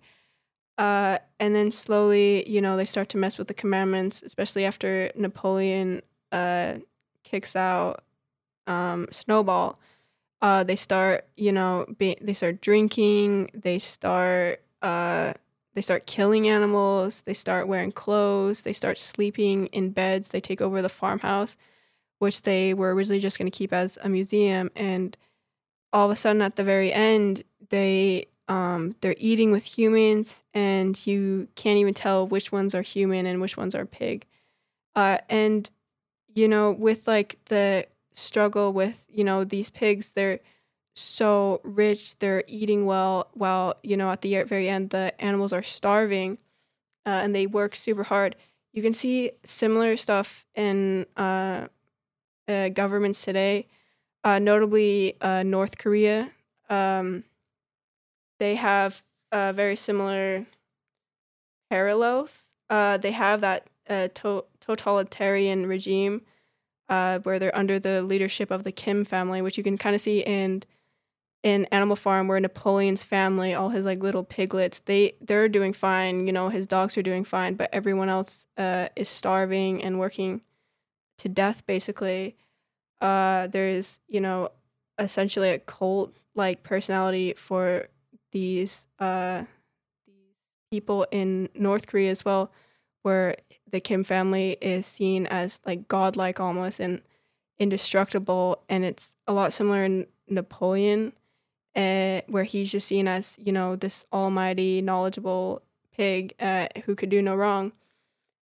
Uh, 0.79 1.19
and 1.39 1.53
then 1.53 1.69
slowly, 1.69 2.49
you 2.49 2.59
know, 2.59 2.75
they 2.75 2.85
start 2.85 3.07
to 3.09 3.19
mess 3.19 3.37
with 3.37 3.47
the 3.47 3.53
commandments, 3.53 4.23
especially 4.23 4.65
after 4.65 5.11
Napoleon 5.15 6.01
uh, 6.31 6.79
kicks 7.23 7.55
out 7.55 8.03
um, 8.65 9.05
Snowball. 9.11 9.77
Uh, 10.41 10.63
they 10.63 10.75
start, 10.75 11.27
you 11.37 11.51
know, 11.51 11.85
be, 11.99 12.17
they 12.19 12.33
start 12.33 12.61
drinking. 12.61 13.51
They 13.53 13.77
start, 13.77 14.59
uh, 14.81 15.33
they 15.75 15.81
start 15.81 16.07
killing 16.07 16.47
animals. 16.47 17.21
They 17.27 17.35
start 17.35 17.67
wearing 17.67 17.91
clothes. 17.91 18.63
They 18.63 18.73
start 18.73 18.97
sleeping 18.97 19.67
in 19.67 19.91
beds. 19.91 20.29
They 20.29 20.41
take 20.41 20.61
over 20.61 20.81
the 20.81 20.89
farmhouse, 20.89 21.57
which 22.21 22.43
they 22.43 22.73
were 22.73 22.93
originally 22.93 23.19
just 23.19 23.39
going 23.39 23.49
to 23.49 23.57
keep 23.57 23.73
as 23.73 23.97
a 24.03 24.07
museum. 24.07 24.69
And 24.75 25.17
all 25.91 26.05
of 26.05 26.13
a 26.13 26.15
sudden, 26.15 26.43
at 26.43 26.55
the 26.55 26.63
very 26.63 26.93
end, 26.93 27.43
they 27.69 28.27
um, 28.47 28.95
they're 29.01 29.15
eating 29.17 29.51
with 29.51 29.65
humans, 29.65 30.43
and 30.53 30.95
you 31.07 31.47
can't 31.55 31.77
even 31.79 31.93
tell 31.93 32.27
which 32.27 32.51
ones 32.51 32.75
are 32.75 32.83
human 32.83 33.25
and 33.25 33.41
which 33.41 33.57
ones 33.57 33.73
are 33.73 33.85
pig. 33.85 34.25
Uh, 34.95 35.17
and 35.29 35.71
you 36.35 36.47
know, 36.47 36.71
with 36.71 37.07
like 37.07 37.39
the 37.45 37.87
struggle 38.11 38.71
with 38.71 39.07
you 39.09 39.23
know 39.23 39.43
these 39.43 39.71
pigs, 39.71 40.11
they're 40.11 40.41
so 40.93 41.59
rich, 41.63 42.19
they're 42.19 42.43
eating 42.45 42.85
well, 42.85 43.29
while 43.33 43.75
you 43.81 43.97
know 43.97 44.11
at 44.11 44.21
the 44.21 44.43
very 44.43 44.69
end 44.69 44.91
the 44.91 45.11
animals 45.19 45.53
are 45.53 45.63
starving, 45.63 46.37
uh, 47.07 47.21
and 47.23 47.33
they 47.33 47.47
work 47.47 47.73
super 47.73 48.03
hard. 48.03 48.35
You 48.73 48.83
can 48.83 48.93
see 48.93 49.31
similar 49.43 49.97
stuff 49.97 50.45
in 50.55 51.07
uh, 51.17 51.67
uh, 52.47 52.69
governments 52.69 53.23
today, 53.23 53.67
uh, 54.23 54.39
notably 54.39 55.15
uh, 55.21 55.43
North 55.43 55.77
Korea. 55.77 56.31
Um, 56.69 57.23
they 58.39 58.55
have 58.55 59.03
uh, 59.31 59.53
very 59.53 59.75
similar 59.75 60.45
parallels. 61.69 62.51
Uh, 62.69 62.97
they 62.97 63.11
have 63.11 63.41
that 63.41 63.67
uh, 63.89 64.07
to- 64.15 64.45
totalitarian 64.59 65.67
regime 65.67 66.21
where 67.23 67.39
they're 67.39 67.55
under 67.55 67.79
the 67.79 68.03
leadership 68.03 68.51
of 68.51 68.63
the 68.65 68.71
Kim 68.71 69.05
family, 69.05 69.41
which 69.41 69.57
you 69.57 69.63
can 69.63 69.77
kind 69.77 69.95
of 69.95 70.01
see 70.01 70.21
in 70.21 70.63
in 71.41 71.65
Animal 71.71 71.95
Farm, 71.95 72.27
where 72.27 72.39
Napoleon's 72.39 73.03
family, 73.03 73.53
all 73.55 73.69
his 73.69 73.85
like 73.85 73.99
little 74.03 74.23
piglets, 74.23 74.79
they 74.79 75.13
they're 75.21 75.47
doing 75.47 75.71
fine. 75.73 76.27
You 76.27 76.33
know, 76.33 76.49
his 76.49 76.67
dogs 76.67 76.97
are 76.97 77.01
doing 77.01 77.23
fine, 77.23 77.55
but 77.55 77.69
everyone 77.71 78.09
else 78.09 78.45
is 78.57 79.07
starving 79.07 79.81
and 79.83 79.99
working 79.99 80.41
to 81.21 81.29
death, 81.29 81.65
basically. 81.65 82.35
Uh, 82.99 83.47
there's 83.47 83.99
you 84.07 84.19
know 84.19 84.49
essentially 84.99 85.49
a 85.49 85.59
cult 85.59 86.15
like 86.35 86.63
personality 86.63 87.33
for 87.33 87.87
these 88.31 88.87
uh 88.99 89.43
these 90.07 90.69
people 90.71 91.05
in 91.11 91.49
North 91.55 91.87
Korea 91.87 92.11
as 92.11 92.23
well, 92.25 92.51
where 93.03 93.35
the 93.69 93.79
Kim 93.79 94.03
family 94.03 94.57
is 94.61 94.85
seen 94.85 95.25
as 95.27 95.61
like 95.65 95.87
godlike 95.87 96.39
almost 96.39 96.79
and 96.79 97.01
indestructible, 97.59 98.63
and 98.69 98.83
it's 98.83 99.15
a 99.27 99.33
lot 99.33 99.53
similar 99.53 99.83
in 99.83 100.07
Napoleon, 100.27 101.13
uh, 101.75 102.21
where 102.27 102.43
he's 102.43 102.71
just 102.71 102.87
seen 102.87 103.07
as 103.07 103.37
you 103.39 103.51
know 103.51 103.75
this 103.75 104.05
almighty, 104.11 104.81
knowledgeable 104.81 105.61
pig 105.95 106.33
uh, 106.39 106.67
who 106.85 106.95
could 106.95 107.09
do 107.09 107.21
no 107.21 107.35
wrong. 107.35 107.73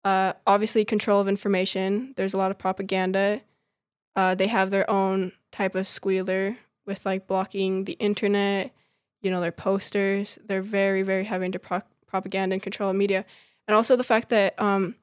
Uh, 0.04 0.34
obviously, 0.48 0.86
control 0.86 1.20
of 1.20 1.28
information. 1.28 2.14
There's 2.16 2.34
a 2.34 2.38
lot 2.38 2.52
of 2.52 2.58
propaganda. 2.58 3.42
Uh, 4.16 4.36
they 4.36 4.48
have 4.48 4.70
their 4.70 4.90
own 4.90 5.34
type 5.52 5.76
of 5.76 5.88
squealer 5.88 6.58
with 6.86 7.06
like 7.06 7.28
blocking 7.28 7.84
the 7.84 7.94
internet 7.94 8.72
you 9.22 9.30
know 9.32 9.42
their 9.42 9.52
posters 9.52 10.40
they're 10.46 10.62
very 10.62 11.02
very 11.02 11.24
heavy 11.24 11.46
into 11.46 11.60
pro- 11.60 11.82
propaganda 12.08 12.54
and 12.54 12.64
control 12.64 12.90
of 12.90 12.96
media 12.96 13.26
and 13.68 13.76
also 13.76 13.96
the 13.96 14.04
fact 14.04 14.30
that 14.30 14.60
um 14.60 14.96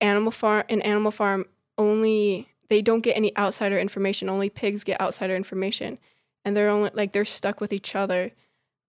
animal 0.00 0.30
farm 0.30 0.64
in 0.68 0.80
animal 0.82 1.10
farm 1.10 1.44
only 1.78 2.48
they 2.68 2.80
don't 2.82 3.00
get 3.00 3.16
any 3.16 3.36
outsider 3.36 3.78
information 3.78 4.28
only 4.28 4.50
pigs 4.50 4.84
get 4.84 5.00
outsider 5.00 5.34
information 5.34 5.98
and 6.44 6.56
they're 6.56 6.70
only 6.70 6.90
like 6.94 7.12
they're 7.12 7.24
stuck 7.24 7.60
with 7.60 7.72
each 7.72 7.94
other 7.94 8.30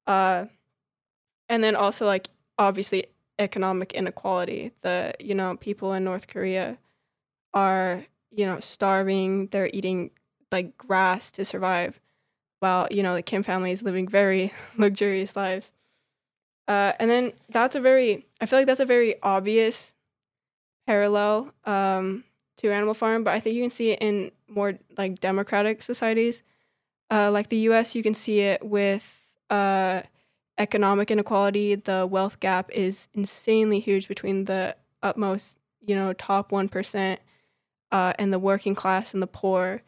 uh 0.07 0.45
and 1.49 1.63
then 1.63 1.75
also 1.75 2.05
like 2.05 2.29
obviously 2.57 3.05
economic 3.37 3.93
inequality 3.93 4.71
the 4.81 5.13
you 5.19 5.35
know 5.35 5.57
people 5.57 5.93
in 5.93 6.03
north 6.03 6.27
korea 6.27 6.77
are 7.53 8.05
you 8.31 8.45
know 8.45 8.59
starving 8.59 9.47
they're 9.47 9.69
eating 9.73 10.09
like 10.51 10.77
grass 10.77 11.31
to 11.31 11.43
survive 11.43 11.99
while 12.59 12.87
you 12.89 13.03
know 13.03 13.13
the 13.13 13.21
Kim 13.21 13.43
family 13.43 13.71
is 13.71 13.83
living 13.83 14.07
very 14.07 14.53
luxurious 14.77 15.35
lives. 15.35 15.71
Uh, 16.67 16.93
and 16.99 17.09
then 17.09 17.31
that's 17.49 17.75
a 17.75 17.79
very 17.79 18.25
I 18.41 18.45
feel 18.45 18.59
like 18.59 18.65
that's 18.65 18.79
a 18.79 18.85
very 18.85 19.21
obvious 19.21 19.93
parallel 20.87 21.53
um, 21.65 22.23
to 22.57 22.71
Animal 22.71 22.93
Farm, 22.93 23.23
but 23.23 23.33
I 23.33 23.39
think 23.39 23.55
you 23.55 23.61
can 23.61 23.69
see 23.69 23.91
it 23.91 23.99
in 24.01 24.31
more 24.47 24.73
like 24.97 25.19
democratic 25.19 25.81
societies, 25.81 26.41
uh, 27.11 27.29
like 27.31 27.49
the 27.49 27.57
U.S. 27.69 27.95
You 27.95 28.03
can 28.03 28.13
see 28.13 28.41
it 28.41 28.63
with 28.65 29.37
uh, 29.49 30.01
economic 30.57 31.11
inequality. 31.11 31.75
The 31.75 32.07
wealth 32.09 32.39
gap 32.39 32.69
is 32.71 33.07
insanely 33.13 33.79
huge 33.79 34.07
between 34.07 34.45
the 34.45 34.75
utmost 35.03 35.59
you 35.85 35.95
know 35.95 36.13
top 36.13 36.51
one 36.51 36.69
percent 36.69 37.19
uh, 37.91 38.13
and 38.19 38.33
the 38.33 38.39
working 38.39 38.75
class 38.75 39.13
and 39.13 39.21
the 39.21 39.27
poor. 39.27 39.81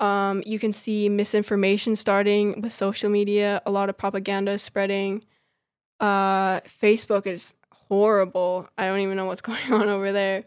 Um, 0.00 0.42
you 0.44 0.58
can 0.58 0.72
see 0.72 1.08
misinformation 1.08 1.96
starting 1.96 2.60
with 2.60 2.72
social 2.72 3.10
media, 3.10 3.62
a 3.64 3.70
lot 3.70 3.88
of 3.88 3.96
propaganda 3.96 4.58
spreading. 4.58 5.24
Uh, 6.00 6.60
Facebook 6.60 7.26
is 7.26 7.54
horrible. 7.72 8.68
I 8.76 8.86
don't 8.86 9.00
even 9.00 9.16
know 9.16 9.26
what's 9.26 9.40
going 9.50 9.72
on 9.72 9.88
over 9.88 10.12
there. 10.12 10.44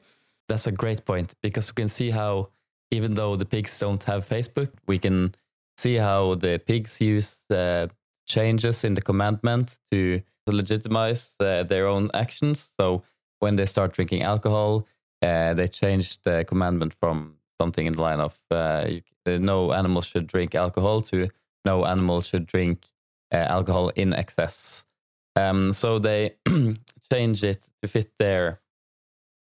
That's 0.47 0.67
a 0.67 0.71
great 0.71 1.05
point 1.05 1.35
because 1.41 1.71
we 1.71 1.75
can 1.75 1.89
see 1.89 2.09
how, 2.09 2.49
even 2.91 3.15
though 3.15 3.35
the 3.35 3.45
pigs 3.45 3.77
don't 3.79 4.03
have 4.03 4.27
Facebook, 4.27 4.69
we 4.87 4.97
can 4.97 5.33
see 5.77 5.95
how 5.95 6.35
the 6.35 6.59
pigs 6.59 7.01
use 7.01 7.43
uh, 7.51 7.87
changes 8.27 8.83
in 8.83 8.93
the 8.93 9.01
commandment 9.01 9.77
to 9.91 10.21
legitimize 10.47 11.35
uh, 11.39 11.63
their 11.63 11.87
own 11.87 12.09
actions. 12.13 12.69
So 12.79 13.03
when 13.39 13.55
they 13.55 13.65
start 13.65 13.93
drinking 13.93 14.23
alcohol, 14.23 14.87
uh, 15.21 15.53
they 15.53 15.67
change 15.67 16.21
the 16.21 16.45
commandment 16.45 16.95
from 16.99 17.35
something 17.59 17.87
in 17.87 17.93
the 17.93 18.01
line 18.01 18.19
of 18.19 18.37
uh, 18.51 18.85
you, 18.87 19.01
no 19.39 19.73
animal 19.73 20.01
should 20.01 20.27
drink 20.27 20.55
alcohol 20.55 21.01
to 21.01 21.29
no 21.65 21.85
animal 21.85 22.21
should 22.21 22.47
drink 22.47 22.77
uh, 23.33 23.45
alcohol 23.49 23.89
in 23.95 24.13
excess. 24.13 24.85
Um, 25.35 25.73
so 25.73 25.99
they 25.99 26.35
change 27.11 27.43
it 27.43 27.61
to 27.81 27.87
fit 27.87 28.11
their 28.19 28.61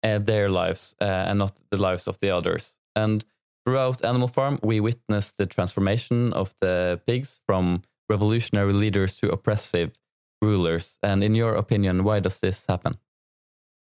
uh, 0.02 0.18
their 0.18 0.48
lives 0.48 0.94
uh, 1.00 1.28
and 1.28 1.38
not 1.38 1.52
the 1.70 1.78
lives 1.78 2.08
of 2.08 2.18
the 2.20 2.30
others. 2.30 2.78
And 2.94 3.24
throughout 3.64 4.04
Animal 4.04 4.28
Farm, 4.28 4.58
we 4.62 4.80
witness 4.80 5.32
the 5.32 5.46
transformation 5.46 6.32
of 6.32 6.54
the 6.60 7.00
pigs 7.06 7.40
from 7.46 7.82
revolutionary 8.08 8.72
leaders 8.72 9.14
to 9.16 9.30
oppressive 9.30 9.98
rulers. 10.40 10.98
And 11.02 11.24
in 11.24 11.34
your 11.34 11.54
opinion, 11.54 12.04
why 12.04 12.20
does 12.20 12.40
this 12.40 12.66
happen? 12.66 12.98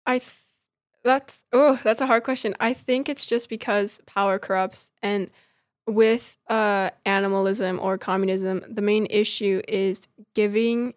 I 0.07 0.19
th- 0.19 0.35
that's 1.03 1.45
oh, 1.53 1.79
that's 1.83 2.01
a 2.01 2.07
hard 2.07 2.25
question. 2.25 2.55
I 2.61 2.73
think 2.73 3.09
it's 3.09 3.27
just 3.27 3.49
because 3.49 4.01
power 4.07 4.39
corrupts 4.39 4.91
and 5.03 5.31
with 5.87 6.37
uh 6.49 6.91
animalism 7.07 7.79
or 7.81 7.99
communism, 7.99 8.63
the 8.69 8.83
main 8.83 9.07
issue 9.11 9.63
is 9.67 10.07
giving 10.35 10.95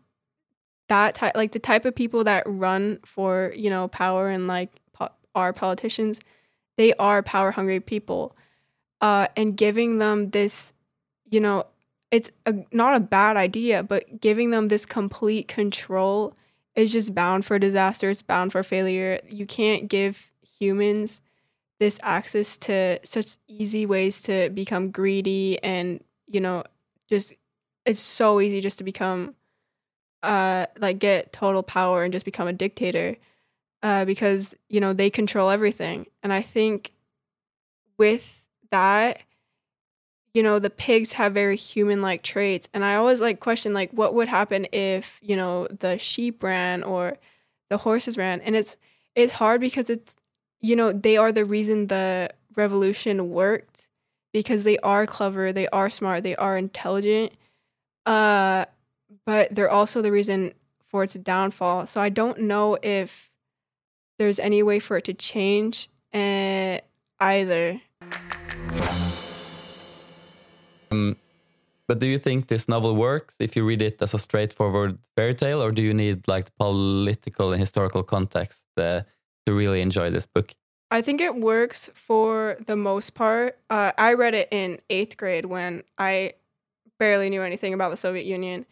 that 0.90 1.16
type 1.16 1.36
like 1.36 1.54
the 1.54 1.60
type 1.60 1.86
of 1.86 1.96
people 1.96 2.24
that 2.26 2.44
run 2.46 3.00
for, 3.06 3.54
you 3.56 3.70
know, 3.70 3.88
power 3.88 4.30
and 4.30 4.48
like 4.48 4.82
po- 4.92 5.14
our 5.36 5.54
politicians, 5.54 6.22
they 6.78 6.94
are 6.96 7.24
power 7.24 7.52
hungry 7.52 7.80
people. 7.80 8.36
Uh 9.00 9.28
and 9.38 9.56
giving 9.56 10.00
them 10.00 10.32
this, 10.32 10.74
you 11.30 11.40
know, 11.40 11.66
it's 12.14 12.32
a, 12.48 12.56
not 12.72 12.96
a 12.98 13.02
bad 13.02 13.38
idea, 13.38 13.84
but 13.84 14.22
giving 14.22 14.52
them 14.52 14.70
this 14.70 14.88
complete 14.88 15.50
control 15.50 16.36
is 16.76 16.94
just 16.94 17.16
bound 17.16 17.46
for 17.46 17.60
disaster. 17.60 18.12
It's 18.12 18.24
bound 18.24 18.54
for 18.54 18.64
failure. 18.64 19.20
You 19.30 19.48
can't 19.48 19.90
give 19.90 20.32
humans 20.60 21.22
this 21.80 22.00
access 22.04 22.58
to 22.58 23.00
such 23.04 23.38
easy 23.48 23.86
ways 23.86 24.22
to 24.24 24.50
become 24.52 24.92
greedy 24.92 25.62
and, 25.64 26.04
you 26.28 26.42
know, 26.42 26.64
just 27.10 27.34
it's 27.86 28.02
so 28.02 28.42
easy 28.42 28.62
just 28.62 28.80
to 28.80 28.86
become 28.86 29.36
uh 30.24 30.66
like 30.80 31.00
get 31.00 31.34
total 31.34 31.64
power 31.64 32.04
and 32.04 32.14
just 32.14 32.26
become 32.26 32.48
a 32.48 32.54
dictator. 32.54 33.18
uh, 33.84 34.06
because 34.06 34.56
you 34.70 34.80
know 34.82 34.94
they 34.94 35.10
control 35.12 35.50
everything. 35.52 36.08
And 36.24 36.34
I 36.34 36.42
think 36.44 36.94
with 37.98 38.46
that, 38.72 39.22
you 40.34 40.42
know, 40.42 40.60
the 40.60 40.70
pigs 40.70 41.14
have 41.14 41.34
very 41.34 41.56
human-like 41.56 42.24
traits, 42.24 42.68
and 42.74 42.84
I 42.84 42.96
always 42.96 43.22
like 43.22 43.40
question 43.40 43.74
like 43.74 43.92
what 43.92 44.14
would 44.14 44.28
happen 44.28 44.66
if 44.72 45.20
you 45.22 45.36
know 45.36 45.68
the 45.68 45.98
sheep 46.00 46.42
ran 46.44 46.84
or 46.84 47.18
the 47.70 47.78
horses 47.78 48.18
ran, 48.18 48.42
and 48.42 48.56
it's 48.56 48.78
it's 49.16 49.34
hard 49.34 49.62
because 49.62 49.90
it's 49.90 50.16
you 50.62 50.76
know 50.76 50.92
they 50.92 51.18
are 51.18 51.32
the 51.32 51.46
reason 51.46 51.88
the 51.88 52.30
revolution 52.56 53.32
worked 53.32 53.90
because 54.34 54.64
they 54.64 54.78
are 54.80 55.06
clever, 55.06 55.54
they 55.54 55.68
are 55.70 55.90
smart, 55.90 56.24
they 56.24 56.36
are 56.36 56.58
intelligent. 56.58 57.32
Uh, 58.06 58.66
but 59.26 59.54
they're 59.54 59.70
also 59.70 60.02
the 60.02 60.12
reason 60.12 60.52
for 60.84 61.04
its 61.04 61.14
downfall. 61.14 61.88
So 61.88 62.02
I 62.02 62.10
don't 62.10 62.42
know 62.42 62.78
if 62.82 63.32
there's 64.20 64.40
any 64.40 64.64
way 64.64 64.80
for 64.80 64.98
it 64.98 65.06
to 65.06 65.14
change 65.14 65.90
uh, 66.14 66.80
either. 67.20 67.82
But 71.88 72.00
do 72.00 72.08
you 72.08 72.18
think 72.18 72.48
this 72.48 72.68
novel 72.68 72.96
works 72.96 73.36
if 73.40 73.56
you 73.56 73.66
read 73.66 73.82
it 73.82 74.02
as 74.02 74.14
a 74.14 74.20
straightforward 74.20 74.98
fairy 75.16 75.36
tale, 75.36 75.62
or 75.62 75.72
do 75.72 75.82
you 75.82 75.94
need 75.94 76.28
like 76.28 76.56
political 76.58 77.52
and 77.52 77.60
historical 77.60 78.04
context 78.04 78.66
uh, 78.78 79.02
to 79.46 79.54
really 79.54 79.82
enjoy 79.82 80.10
this 80.10 80.26
book? 80.26 80.54
I 80.92 81.02
think 81.02 81.22
it 81.22 81.36
works 81.36 81.90
for 81.96 82.58
the 82.66 82.76
most 82.76 83.16
part. 83.16 83.58
Uh, 83.70 83.92
I 83.98 84.14
read 84.14 84.36
it 84.36 84.48
in 84.52 84.80
eighth 84.90 85.18
grade 85.18 85.46
when 85.46 85.84
I 85.98 86.34
barely 87.00 87.30
knew 87.30 87.42
anything 87.42 87.74
about 87.74 87.90
the 87.90 87.98
Soviet 87.98 88.26
Union. 88.26 88.66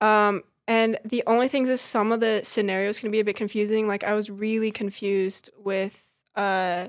Um, 0.00 0.42
and 0.68 0.98
the 1.04 1.22
only 1.26 1.48
things 1.48 1.68
is 1.68 1.80
some 1.80 2.12
of 2.12 2.20
the 2.20 2.40
scenarios 2.44 3.00
can 3.00 3.10
be 3.10 3.20
a 3.20 3.24
bit 3.24 3.36
confusing. 3.36 3.88
Like 3.88 4.04
I 4.04 4.14
was 4.14 4.30
really 4.30 4.70
confused 4.70 5.50
with 5.58 6.08
uh, 6.36 6.88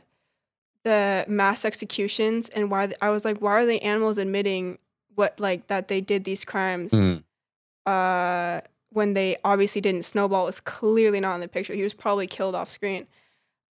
the 0.83 1.25
mass 1.27 1.65
executions 1.65 2.49
and 2.49 2.71
why 2.71 2.91
I 3.01 3.09
was 3.09 3.25
like, 3.25 3.39
why 3.39 3.53
are 3.53 3.65
the 3.65 3.81
animals 3.81 4.17
admitting 4.17 4.77
what 5.17 5.39
like 5.39 5.67
that 5.67 5.87
they 5.89 5.99
did 5.99 6.23
these 6.23 6.45
crimes 6.45 6.91
Mm. 6.93 7.23
uh, 7.85 8.61
when 8.91 9.13
they 9.13 9.37
obviously 9.43 9.81
didn't? 9.81 10.03
Snowball 10.03 10.45
was 10.45 10.59
clearly 10.59 11.19
not 11.19 11.35
in 11.35 11.41
the 11.41 11.47
picture. 11.47 11.73
He 11.73 11.83
was 11.83 11.93
probably 11.93 12.27
killed 12.27 12.55
off 12.55 12.69
screen. 12.69 13.07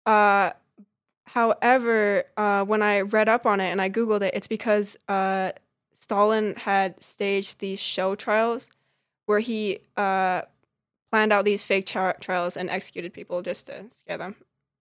Uh, 0.06 0.50
however, 1.26 2.24
uh, 2.36 2.64
when 2.64 2.82
I 2.82 3.00
read 3.02 3.28
up 3.28 3.46
on 3.46 3.60
it 3.60 3.70
and 3.70 3.80
I 3.80 3.88
googled 3.90 4.22
it, 4.22 4.34
it's 4.34 4.46
because 4.46 4.96
uh, 5.08 5.52
Stalin 5.92 6.54
had 6.56 7.02
staged 7.02 7.58
these 7.58 7.80
show 7.80 8.14
trials 8.14 8.70
where 9.26 9.40
he 9.40 9.78
uh, 9.96 10.42
planned 11.10 11.32
out 11.32 11.44
these 11.44 11.62
fake 11.64 11.86
tri- 11.86 12.14
trials 12.20 12.56
and 12.56 12.68
executed 12.70 13.12
people 13.12 13.42
just 13.42 13.66
to 13.68 13.84
scare 13.90 14.18
them 14.18 14.36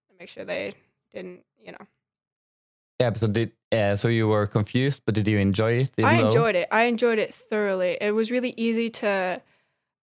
and 0.09 0.19
make 0.19 0.29
sure 0.29 0.43
they 0.43 0.73
didn't, 1.13 1.43
you 1.63 1.71
know. 1.71 1.87
Yeah, 2.99 3.11
but 3.11 3.19
so 3.19 3.27
did 3.27 3.51
uh, 3.71 3.95
so 3.95 4.07
you 4.07 4.27
were 4.27 4.47
confused, 4.47 5.03
but 5.05 5.15
did 5.15 5.27
you 5.27 5.37
enjoy 5.37 5.73
it? 5.73 5.91
I 6.03 6.17
though- 6.17 6.27
enjoyed 6.27 6.55
it. 6.55 6.67
I 6.71 6.83
enjoyed 6.83 7.19
it 7.19 7.33
thoroughly. 7.33 7.97
It 8.01 8.13
was 8.13 8.31
really 8.31 8.53
easy 8.57 8.89
to 8.89 9.41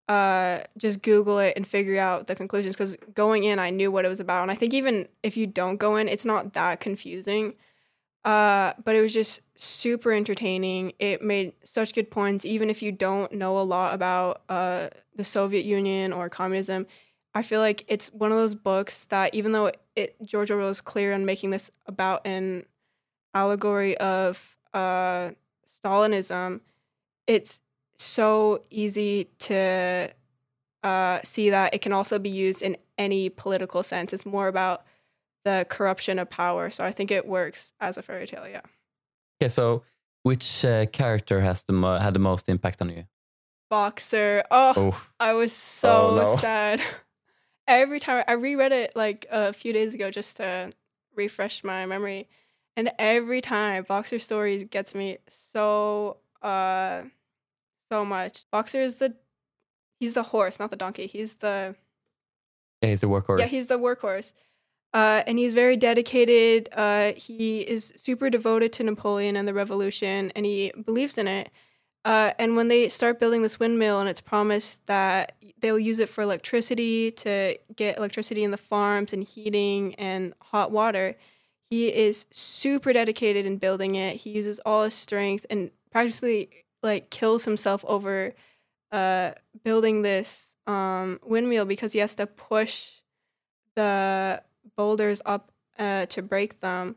uh, 0.08 0.60
just 0.78 1.02
Google 1.02 1.38
it 1.38 1.54
and 1.56 1.66
figure 1.66 1.98
out 1.98 2.26
the 2.28 2.36
conclusions 2.36 2.76
because 2.76 2.96
going 3.14 3.44
in, 3.44 3.58
I 3.58 3.70
knew 3.70 3.90
what 3.90 4.04
it 4.04 4.08
was 4.08 4.20
about. 4.20 4.42
And 4.42 4.50
I 4.50 4.54
think 4.54 4.72
even 4.72 5.08
if 5.22 5.36
you 5.36 5.46
don't 5.46 5.78
go 5.78 5.96
in, 5.96 6.08
it's 6.08 6.24
not 6.24 6.52
that 6.52 6.80
confusing. 6.80 7.54
Uh, 8.24 8.72
but 8.84 8.96
it 8.96 9.00
was 9.00 9.12
just 9.12 9.40
super 9.54 10.12
entertaining. 10.12 10.92
It 10.98 11.22
made 11.22 11.52
such 11.62 11.94
good 11.94 12.10
points, 12.10 12.44
even 12.44 12.70
if 12.70 12.82
you 12.82 12.90
don't 12.90 13.30
know 13.32 13.56
a 13.58 13.62
lot 13.62 13.94
about 13.94 14.42
uh, 14.48 14.88
the 15.14 15.22
Soviet 15.22 15.64
Union 15.64 16.12
or 16.12 16.28
communism. 16.28 16.86
I 17.34 17.42
feel 17.42 17.60
like 17.60 17.84
it's 17.86 18.08
one 18.12 18.32
of 18.32 18.38
those 18.38 18.56
books 18.56 19.04
that, 19.04 19.34
even 19.34 19.52
though 19.52 19.70
it 19.94 20.16
George 20.24 20.50
Orwell 20.50 20.70
is 20.70 20.80
clear 20.80 21.14
on 21.14 21.24
making 21.24 21.50
this 21.50 21.70
about 21.86 22.26
an 22.26 22.64
allegory 23.40 23.96
of 23.98 24.56
uh, 24.72 25.30
Stalinism, 25.68 26.60
it's 27.26 27.60
so 27.98 28.62
easy 28.70 29.28
to 29.38 30.10
uh, 30.82 31.18
see 31.22 31.50
that 31.50 31.74
it 31.74 31.82
can 31.82 31.92
also 31.92 32.18
be 32.18 32.30
used 32.30 32.62
in 32.62 32.76
any 32.98 33.28
political 33.28 33.82
sense. 33.82 34.12
It's 34.12 34.26
more 34.26 34.48
about 34.48 34.84
the 35.44 35.66
corruption 35.68 36.18
of 36.18 36.28
power. 36.30 36.70
So 36.70 36.84
I 36.84 36.92
think 36.92 37.10
it 37.10 37.26
works 37.26 37.72
as 37.80 37.96
a 37.98 38.02
fairy 38.02 38.26
tale. 38.26 38.48
Yeah. 38.48 38.62
Okay, 39.40 39.48
so 39.48 39.82
which 40.22 40.64
uh, 40.64 40.86
character 40.86 41.40
has 41.40 41.62
the 41.64 41.72
mo- 41.72 41.98
had 41.98 42.14
the 42.14 42.18
most 42.30 42.48
impact 42.48 42.80
on 42.82 42.88
you? 42.90 43.04
Boxer. 43.70 44.44
Oh, 44.50 44.72
Oh, 44.76 45.06
I 45.20 45.34
was 45.34 45.52
so 45.52 46.08
Oh, 46.08 46.16
no. 46.16 46.36
sad. 46.36 46.80
Every 47.68 47.98
time 48.00 48.22
I 48.28 48.32
reread 48.32 48.72
it 48.72 48.94
like 48.94 49.26
a 49.30 49.52
few 49.52 49.72
days 49.72 49.94
ago 49.94 50.10
just 50.10 50.36
to 50.36 50.70
refresh 51.16 51.64
my 51.64 51.84
memory. 51.86 52.28
And 52.76 52.90
every 52.98 53.40
time 53.40 53.84
Boxer 53.84 54.18
Stories 54.18 54.64
gets 54.64 54.94
me 54.94 55.18
so 55.28 56.18
uh 56.42 57.02
so 57.90 58.04
much. 58.04 58.44
Boxer 58.50 58.80
is 58.80 58.96
the 58.96 59.14
he's 60.00 60.14
the 60.14 60.24
horse, 60.24 60.58
not 60.58 60.70
the 60.70 60.76
donkey. 60.76 61.06
He's 61.06 61.34
the 61.34 61.74
yeah, 62.82 62.90
he's 62.90 63.02
a 63.02 63.06
workhorse. 63.06 63.38
yeah, 63.38 63.46
he's 63.46 63.66
the 63.66 63.78
workhorse. 63.78 64.32
Uh, 64.92 65.22
and 65.26 65.38
he's 65.38 65.52
very 65.52 65.76
dedicated. 65.76 66.68
Uh, 66.72 67.12
he 67.16 67.60
is 67.60 67.92
super 67.96 68.30
devoted 68.30 68.72
to 68.72 68.82
Napoleon 68.82 69.36
and 69.36 69.46
the 69.46 69.52
revolution, 69.52 70.32
and 70.34 70.46
he 70.46 70.72
believes 70.84 71.18
in 71.18 71.28
it. 71.28 71.50
Uh, 72.04 72.32
and 72.38 72.56
when 72.56 72.68
they 72.68 72.88
start 72.88 73.18
building 73.18 73.42
this 73.42 73.58
windmill, 73.58 74.00
and 74.00 74.08
it's 74.08 74.20
promised 74.20 74.86
that 74.86 75.32
they'll 75.60 75.78
use 75.78 75.98
it 75.98 76.08
for 76.08 76.22
electricity 76.22 77.10
to 77.10 77.58
get 77.74 77.98
electricity 77.98 78.44
in 78.44 78.52
the 78.52 78.56
farms 78.56 79.12
and 79.12 79.26
heating 79.26 79.94
and 79.96 80.32
hot 80.40 80.70
water, 80.70 81.16
he 81.70 81.88
is 81.88 82.26
super 82.30 82.92
dedicated 82.92 83.46
in 83.46 83.58
building 83.58 83.94
it. 83.94 84.16
He 84.16 84.30
uses 84.30 84.60
all 84.60 84.84
his 84.84 84.94
strength 84.94 85.46
and 85.50 85.70
practically 85.90 86.50
like 86.82 87.10
kills 87.10 87.44
himself 87.44 87.84
over 87.88 88.34
uh, 88.92 89.32
building 89.64 90.02
this 90.02 90.56
um, 90.66 91.18
windmill 91.24 91.64
because 91.64 91.92
he 91.92 91.98
has 91.98 92.14
to 92.16 92.26
push 92.26 93.00
the 93.74 94.42
boulders 94.76 95.20
up 95.26 95.50
uh, 95.78 96.06
to 96.06 96.22
break 96.22 96.60
them. 96.60 96.96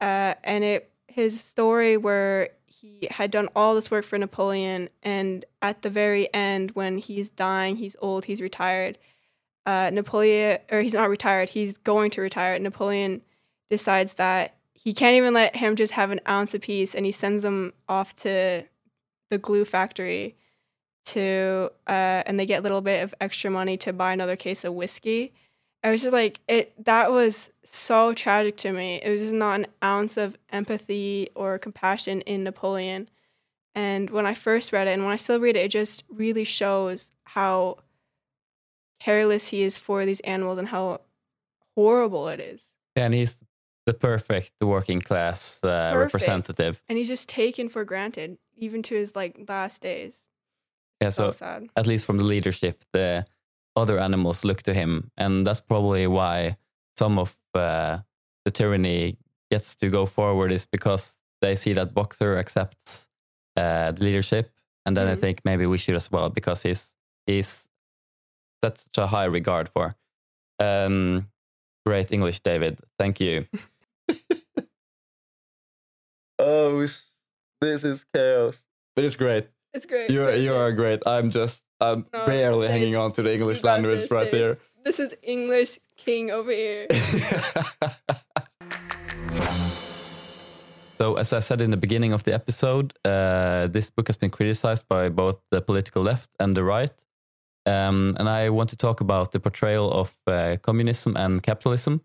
Uh, 0.00 0.34
and 0.44 0.64
it 0.64 0.92
his 1.08 1.40
story 1.40 1.96
where 1.96 2.48
he 2.66 3.06
had 3.10 3.30
done 3.30 3.48
all 3.54 3.74
this 3.74 3.90
work 3.90 4.04
for 4.04 4.18
Napoleon, 4.18 4.88
and 5.02 5.44
at 5.60 5.82
the 5.82 5.90
very 5.90 6.32
end, 6.32 6.70
when 6.70 6.98
he's 6.98 7.28
dying, 7.28 7.76
he's 7.76 7.96
old, 8.00 8.24
he's 8.24 8.40
retired. 8.40 8.98
Uh, 9.66 9.90
Napoleon, 9.92 10.58
or 10.70 10.80
he's 10.80 10.94
not 10.94 11.10
retired, 11.10 11.50
he's 11.50 11.76
going 11.76 12.10
to 12.12 12.22
retire. 12.22 12.58
Napoleon 12.58 13.20
decides 13.72 14.14
that 14.14 14.54
he 14.74 14.92
can't 14.92 15.16
even 15.16 15.32
let 15.32 15.56
him 15.56 15.76
just 15.76 15.94
have 15.94 16.10
an 16.10 16.20
ounce 16.28 16.54
peace, 16.60 16.94
and 16.94 17.06
he 17.06 17.12
sends 17.12 17.42
them 17.42 17.72
off 17.88 18.14
to 18.16 18.66
the 19.30 19.38
glue 19.38 19.64
factory 19.64 20.36
to 21.04 21.72
uh, 21.88 22.22
and 22.26 22.38
they 22.38 22.46
get 22.46 22.60
a 22.60 22.62
little 22.62 22.82
bit 22.82 23.02
of 23.02 23.14
extra 23.20 23.50
money 23.50 23.76
to 23.78 23.92
buy 23.92 24.12
another 24.12 24.36
case 24.36 24.62
of 24.62 24.74
whiskey. 24.74 25.32
I 25.82 25.90
was 25.90 26.02
just 26.02 26.12
like 26.12 26.40
it 26.46 26.72
that 26.84 27.10
was 27.10 27.50
so 27.64 28.12
tragic 28.12 28.56
to 28.58 28.72
me. 28.72 29.00
It 29.02 29.10
was 29.10 29.22
just 29.22 29.34
not 29.34 29.60
an 29.60 29.66
ounce 29.82 30.16
of 30.16 30.36
empathy 30.50 31.28
or 31.34 31.58
compassion 31.58 32.20
in 32.20 32.44
Napoleon. 32.44 33.08
And 33.74 34.10
when 34.10 34.26
I 34.26 34.34
first 34.34 34.70
read 34.70 34.86
it 34.86 34.92
and 34.92 35.02
when 35.02 35.12
I 35.12 35.16
still 35.16 35.40
read 35.40 35.56
it, 35.56 35.64
it 35.64 35.70
just 35.70 36.04
really 36.10 36.44
shows 36.44 37.10
how 37.24 37.78
careless 39.00 39.48
he 39.48 39.62
is 39.62 39.78
for 39.78 40.04
these 40.04 40.20
animals 40.20 40.58
and 40.58 40.68
how 40.68 41.00
horrible 41.74 42.28
it 42.28 42.38
is. 42.38 42.70
And 42.94 43.14
he's 43.14 43.42
the 43.86 43.94
perfect 43.94 44.52
working 44.60 45.00
class 45.00 45.60
uh, 45.64 45.90
Perfect. 45.92 46.14
representative. 46.14 46.82
And 46.88 46.98
he's 46.98 47.08
just 47.08 47.28
taken 47.28 47.68
for 47.68 47.84
granted, 47.84 48.38
even 48.56 48.82
to 48.82 48.94
his 48.94 49.16
like 49.16 49.40
last 49.48 49.82
days. 49.82 50.26
Yeah, 51.00 51.10
So, 51.10 51.30
so 51.30 51.36
sad. 51.36 51.68
at 51.76 51.86
least 51.86 52.06
from 52.06 52.18
the 52.18 52.24
leadership, 52.24 52.84
the 52.92 53.26
other 53.74 53.98
animals 53.98 54.44
look 54.44 54.62
to 54.62 54.72
him, 54.74 55.10
and 55.16 55.44
that's 55.46 55.60
probably 55.60 56.06
why 56.06 56.56
some 56.96 57.18
of 57.18 57.36
uh, 57.54 57.98
the 58.44 58.50
tyranny 58.50 59.16
gets 59.50 59.74
to 59.76 59.88
go 59.88 60.06
forward 60.06 60.52
is 60.52 60.66
because 60.66 61.18
they 61.40 61.56
see 61.56 61.72
that 61.72 61.92
Boxer 61.94 62.36
accepts 62.38 63.08
uh, 63.56 63.90
the 63.92 64.04
leadership, 64.04 64.50
and 64.86 64.96
then 64.96 65.08
I 65.08 65.16
Mhm. 65.16 65.20
think 65.20 65.40
maybe 65.44 65.66
we 65.66 65.78
should 65.78 65.96
as 65.96 66.10
well 66.12 66.30
because 66.30 66.62
he's 66.62 66.94
he's 67.26 67.68
that's 68.62 68.82
such 68.84 68.98
a 68.98 69.06
high 69.08 69.24
regard 69.26 69.68
for. 69.68 69.96
Um, 70.60 71.28
great 71.84 72.12
English, 72.12 72.40
David. 72.40 72.78
Thank 72.98 73.18
you. 73.20 73.46
oh, 76.42 76.80
this 77.60 77.84
is 77.84 78.04
chaos, 78.14 78.64
but 78.94 79.04
it's 79.04 79.16
great. 79.16 79.48
It's 79.74 79.86
great. 79.86 80.10
You 80.10 80.24
are 80.24 80.34
you 80.34 80.48
great. 80.48 80.58
are 80.58 80.72
great. 80.72 81.02
I'm 81.06 81.30
just 81.30 81.62
I'm 81.80 82.06
No, 82.12 82.26
barely 82.26 82.66
Dave, 82.66 82.76
hanging 82.76 82.96
on 82.96 83.12
to 83.12 83.22
the 83.22 83.32
English 83.32 83.64
language 83.64 84.00
this, 84.00 84.10
right 84.10 84.30
Dave. 84.30 84.58
This 84.84 85.00
is 85.00 85.16
English 85.22 85.78
king 85.96 86.30
over 86.30 86.50
here. 86.50 86.86
so, 91.00 91.14
as 91.14 91.32
I 91.32 91.40
said 91.40 91.60
in 91.60 91.70
the 91.70 91.76
beginning 91.76 92.12
of 92.12 92.24
the 92.24 92.34
episode, 92.34 92.92
uh, 93.04 93.68
this 93.68 93.90
book 93.90 94.08
has 94.08 94.16
been 94.16 94.30
criticized 94.30 94.88
by 94.88 95.08
both 95.08 95.38
the 95.50 95.60
political 95.62 96.02
left 96.02 96.30
and 96.40 96.56
the 96.56 96.64
right. 96.64 96.92
Um, 97.64 98.16
and 98.18 98.28
I 98.28 98.50
want 98.50 98.70
to 98.70 98.76
talk 98.76 99.00
about 99.00 99.30
the 99.30 99.38
portrayal 99.38 99.92
of 99.92 100.12
uh, 100.26 100.56
communism 100.62 101.16
and 101.16 101.42
capitalism. 101.42 102.02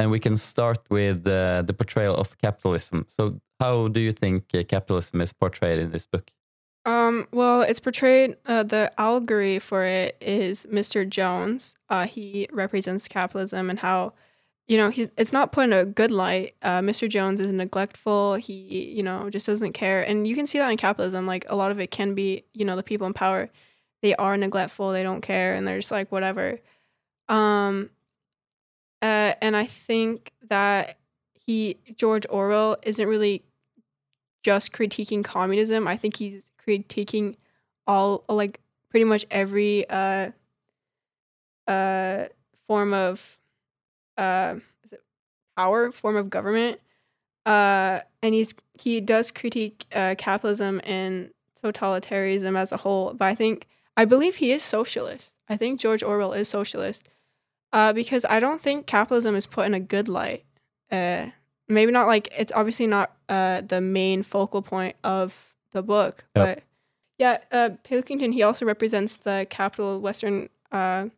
And 0.00 0.10
we 0.10 0.18
can 0.18 0.38
start 0.38 0.78
with 0.88 1.26
uh, 1.26 1.60
the 1.60 1.74
portrayal 1.74 2.16
of 2.16 2.38
capitalism. 2.38 3.04
So, 3.06 3.38
how 3.60 3.88
do 3.88 4.00
you 4.00 4.12
think 4.12 4.44
uh, 4.54 4.62
capitalism 4.66 5.20
is 5.20 5.34
portrayed 5.34 5.78
in 5.78 5.90
this 5.90 6.06
book? 6.06 6.32
Um, 6.86 7.28
well, 7.32 7.60
it's 7.60 7.80
portrayed, 7.80 8.36
uh, 8.46 8.62
the 8.62 8.90
allegory 8.96 9.58
for 9.58 9.84
it 9.84 10.16
is 10.22 10.64
Mr. 10.72 11.06
Jones. 11.06 11.74
Uh, 11.90 12.06
he 12.06 12.48
represents 12.50 13.08
capitalism 13.08 13.68
and 13.68 13.78
how, 13.80 14.14
you 14.68 14.78
know, 14.78 14.88
he's, 14.88 15.10
it's 15.18 15.34
not 15.34 15.52
put 15.52 15.64
in 15.64 15.74
a 15.74 15.84
good 15.84 16.10
light. 16.10 16.54
Uh, 16.62 16.80
Mr. 16.80 17.06
Jones 17.06 17.38
is 17.38 17.52
neglectful. 17.52 18.36
He, 18.36 18.94
you 18.96 19.02
know, 19.02 19.28
just 19.28 19.46
doesn't 19.46 19.74
care. 19.74 20.02
And 20.08 20.26
you 20.26 20.34
can 20.34 20.46
see 20.46 20.58
that 20.58 20.70
in 20.70 20.78
capitalism. 20.78 21.26
Like 21.26 21.44
a 21.50 21.56
lot 21.56 21.70
of 21.70 21.78
it 21.78 21.90
can 21.90 22.14
be, 22.14 22.44
you 22.54 22.64
know, 22.64 22.76
the 22.76 22.82
people 22.82 23.06
in 23.06 23.12
power, 23.12 23.50
they 24.00 24.14
are 24.16 24.38
neglectful. 24.38 24.92
They 24.92 25.02
don't 25.02 25.20
care. 25.20 25.54
And 25.54 25.68
they're 25.68 25.78
just 25.78 25.92
like, 25.92 26.10
whatever. 26.10 26.58
Um, 27.28 27.90
uh, 29.02 29.34
and 29.40 29.56
I 29.56 29.66
think 29.66 30.32
that 30.48 30.98
he, 31.46 31.78
George 31.96 32.26
Orwell, 32.28 32.76
isn't 32.82 33.06
really 33.06 33.44
just 34.42 34.72
critiquing 34.72 35.24
communism. 35.24 35.86
I 35.86 35.96
think 35.96 36.16
he's 36.16 36.52
critiquing 36.66 37.36
all 37.86 38.24
like 38.28 38.60
pretty 38.90 39.04
much 39.04 39.24
every 39.30 39.88
uh 39.88 40.30
uh 41.66 42.26
form 42.66 42.92
of 42.94 43.38
uh 44.16 44.56
power 45.56 45.92
form 45.92 46.16
of 46.16 46.30
government. 46.30 46.80
Uh 47.46 48.00
and 48.22 48.34
he's 48.34 48.54
he 48.74 49.00
does 49.00 49.30
critique 49.30 49.86
uh 49.94 50.14
capitalism 50.16 50.80
and 50.84 51.30
totalitarianism 51.62 52.56
as 52.56 52.72
a 52.72 52.78
whole. 52.78 53.12
But 53.14 53.26
i 53.26 53.34
think 53.34 53.66
i 53.96 54.04
believe 54.04 54.36
he 54.36 54.52
is 54.52 54.62
socialist. 54.62 55.34
I 55.48 55.56
think 55.56 55.80
george 55.80 56.02
orwell 56.02 56.32
is 56.32 56.48
socialist 56.48 57.08
uh 57.72 57.92
because 57.92 58.24
i 58.28 58.40
don't 58.40 58.60
think 58.60 58.86
capitalism 58.86 59.34
is 59.34 59.46
put 59.46 59.66
in 59.66 59.74
a 59.74 59.80
good 59.80 60.08
light 60.08 60.44
uh 60.90 61.26
maybe 61.68 61.92
not 61.92 62.06
like 62.06 62.28
it's 62.36 62.52
obviously 62.52 62.86
not 62.86 63.12
uh 63.28 63.60
the 63.60 63.80
main 63.80 64.22
focal 64.22 64.62
point 64.62 64.96
of 65.04 65.50
the 65.72 65.82
book. 65.82 66.24
Yep. 66.36 66.46
But 66.46 66.64
yeah, 67.18 67.38
uh, 67.52 67.70
Pilkington, 67.82 68.32
he 68.32 68.42
also 68.42 68.64
represents 68.64 69.18
the 69.18 69.46
capital 69.50 70.00
Western 70.00 70.48
uh, 70.72 71.08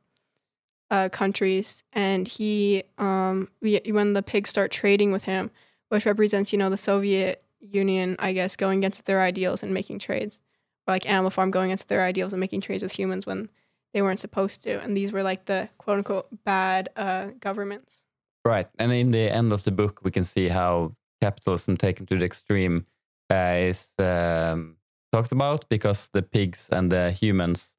uh, 0.90 1.08
countries. 1.10 1.84
And 1.92 2.26
he, 2.26 2.82
um, 2.98 3.48
when 3.60 4.12
the 4.12 4.22
pigs 4.22 4.50
start 4.50 4.70
trading 4.70 5.12
with 5.12 5.24
him, 5.24 5.50
which 5.88 6.06
represents, 6.06 6.52
you 6.52 6.58
know, 6.58 6.70
the 6.70 6.76
Soviet 6.76 7.44
Union, 7.60 8.16
I 8.18 8.32
guess, 8.32 8.56
going 8.56 8.78
against 8.78 9.06
their 9.06 9.20
ideals 9.20 9.62
and 9.62 9.72
making 9.72 10.00
trades, 10.00 10.42
or 10.88 10.94
like 10.94 11.08
Animal 11.08 11.30
Farm 11.30 11.50
going 11.50 11.70
against 11.70 11.88
their 11.88 12.02
ideals 12.02 12.32
and 12.32 12.40
making 12.40 12.62
trades 12.62 12.82
with 12.82 12.92
humans 12.92 13.26
when 13.26 13.48
they 13.92 14.02
weren't 14.02 14.20
supposed 14.20 14.62
to. 14.64 14.80
And 14.80 14.96
these 14.96 15.12
were 15.12 15.22
like 15.22 15.44
the 15.44 15.68
quote 15.78 15.98
unquote 15.98 16.28
bad 16.44 16.88
uh, 16.96 17.26
governments. 17.40 18.04
Right. 18.44 18.66
And 18.78 18.92
in 18.92 19.10
the 19.10 19.32
end 19.32 19.52
of 19.52 19.64
the 19.64 19.70
book, 19.70 20.00
we 20.02 20.10
can 20.10 20.24
see 20.24 20.48
how 20.48 20.92
capitalism 21.20 21.76
taken 21.76 22.06
to 22.06 22.18
the 22.18 22.24
extreme 22.24 22.86
uh, 23.30 23.54
is 23.56 23.94
um, 23.98 24.76
talked 25.12 25.32
about 25.32 25.68
because 25.68 26.08
the 26.12 26.22
pigs 26.22 26.68
and 26.72 26.90
the 26.90 27.12
humans 27.12 27.76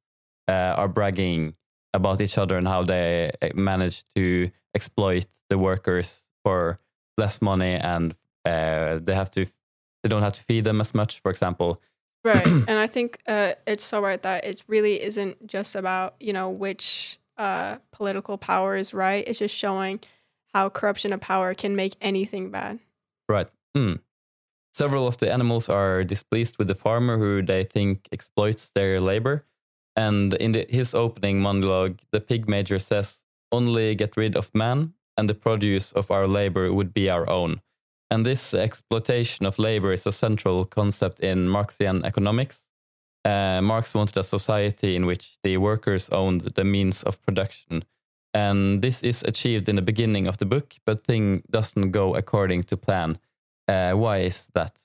uh, 0.48 0.74
are 0.76 0.88
bragging 0.88 1.54
about 1.92 2.20
each 2.20 2.38
other 2.38 2.56
and 2.56 2.66
how 2.66 2.82
they 2.82 3.30
uh, 3.42 3.48
manage 3.54 4.04
to 4.14 4.50
exploit 4.74 5.26
the 5.50 5.58
workers 5.58 6.28
for 6.44 6.78
less 7.18 7.40
money 7.40 7.74
and 7.74 8.14
uh, 8.44 8.98
they 8.98 9.14
have 9.14 9.30
to 9.30 9.46
they 10.02 10.08
don't 10.08 10.22
have 10.22 10.32
to 10.32 10.42
feed 10.42 10.64
them 10.64 10.80
as 10.80 10.94
much 10.94 11.20
for 11.20 11.30
example 11.30 11.80
right 12.24 12.46
and 12.46 12.70
i 12.70 12.86
think 12.86 13.18
uh, 13.28 13.52
it's 13.66 13.84
so 13.84 14.00
right 14.00 14.22
that 14.22 14.44
it 14.44 14.62
really 14.68 15.02
isn't 15.02 15.46
just 15.46 15.76
about 15.76 16.14
you 16.20 16.32
know 16.32 16.50
which 16.50 17.18
uh, 17.36 17.78
political 17.90 18.38
power 18.38 18.76
is 18.76 18.94
right 18.94 19.26
it's 19.26 19.40
just 19.40 19.54
showing 19.54 19.98
how 20.54 20.68
corruption 20.68 21.12
of 21.12 21.20
power 21.20 21.52
can 21.52 21.74
make 21.74 21.94
anything 22.00 22.50
bad 22.50 22.78
right 23.28 23.48
mm. 23.76 23.98
Several 24.74 25.06
of 25.06 25.18
the 25.18 25.32
animals 25.32 25.68
are 25.68 26.02
displeased 26.02 26.58
with 26.58 26.66
the 26.66 26.74
farmer 26.74 27.16
who 27.16 27.42
they 27.42 27.62
think 27.62 28.08
exploits 28.10 28.70
their 28.70 29.00
labor. 29.00 29.44
And 29.94 30.34
in 30.34 30.50
the, 30.50 30.66
his 30.68 30.94
opening 30.96 31.40
monologue, 31.40 32.00
the 32.10 32.20
pig 32.20 32.48
major 32.48 32.80
says, 32.80 33.22
Only 33.52 33.94
get 33.94 34.16
rid 34.16 34.34
of 34.34 34.52
man, 34.52 34.94
and 35.16 35.30
the 35.30 35.34
produce 35.34 35.92
of 35.92 36.10
our 36.10 36.26
labor 36.26 36.72
would 36.72 36.92
be 36.92 37.08
our 37.08 37.30
own. 37.30 37.62
And 38.14 38.24
this 38.24 38.54
exploitation 38.54 39.44
of 39.44 39.58
labor 39.58 39.92
is 39.92 40.06
a 40.06 40.12
central 40.12 40.64
concept 40.64 41.18
in 41.18 41.48
Marxian 41.48 42.04
economics. 42.04 42.68
Uh, 43.24 43.60
Marx 43.60 43.92
wanted 43.92 44.16
a 44.16 44.22
society 44.22 44.94
in 44.94 45.04
which 45.04 45.36
the 45.42 45.56
workers 45.56 46.08
owned 46.10 46.42
the 46.42 46.62
means 46.62 47.02
of 47.02 47.20
production. 47.22 47.84
And 48.32 48.82
this 48.82 49.02
is 49.02 49.24
achieved 49.24 49.68
in 49.68 49.74
the 49.74 49.82
beginning 49.82 50.28
of 50.28 50.38
the 50.38 50.46
book, 50.46 50.76
but 50.86 51.04
thing 51.04 51.42
doesn't 51.50 51.90
go 51.90 52.14
according 52.14 52.62
to 52.64 52.76
plan. 52.76 53.18
Uh, 53.66 53.94
why 53.94 54.18
is 54.18 54.48
that? 54.54 54.78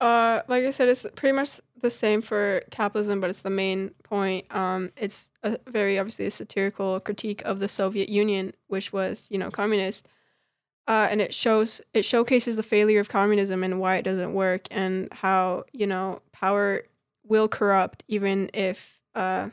Uh, 0.00 0.40
like 0.48 0.64
I 0.64 0.70
said, 0.70 0.88
it's 0.88 1.04
pretty 1.14 1.36
much 1.36 1.60
the 1.78 1.90
same 1.90 2.22
for 2.22 2.62
capitalism, 2.70 3.20
but 3.20 3.28
it's 3.28 3.42
the 3.42 3.50
main 3.50 3.90
point. 4.02 4.46
Um, 4.50 4.92
it's 4.96 5.28
a 5.42 5.58
very 5.66 5.98
obviously 5.98 6.24
a 6.24 6.30
satirical 6.30 7.00
critique 7.00 7.42
of 7.44 7.58
the 7.58 7.68
Soviet 7.68 8.08
Union, 8.08 8.52
which 8.68 8.94
was 8.94 9.28
you 9.30 9.36
know 9.36 9.50
communist, 9.50 10.08
uh, 10.88 11.08
and 11.10 11.20
it 11.20 11.32
shows 11.32 11.80
it 11.94 12.04
showcases 12.04 12.56
the 12.56 12.62
failure 12.62 13.00
of 13.00 13.08
communism 13.08 13.62
and 13.62 13.80
why 13.80 13.96
it 13.96 14.02
doesn't 14.02 14.32
work, 14.34 14.66
and 14.70 15.12
how 15.12 15.64
you 15.72 15.86
know 15.86 16.20
power 16.32 16.82
will 17.26 17.48
corrupt 17.48 18.04
even 18.08 18.50
if 18.54 19.00
uh, 19.14 19.48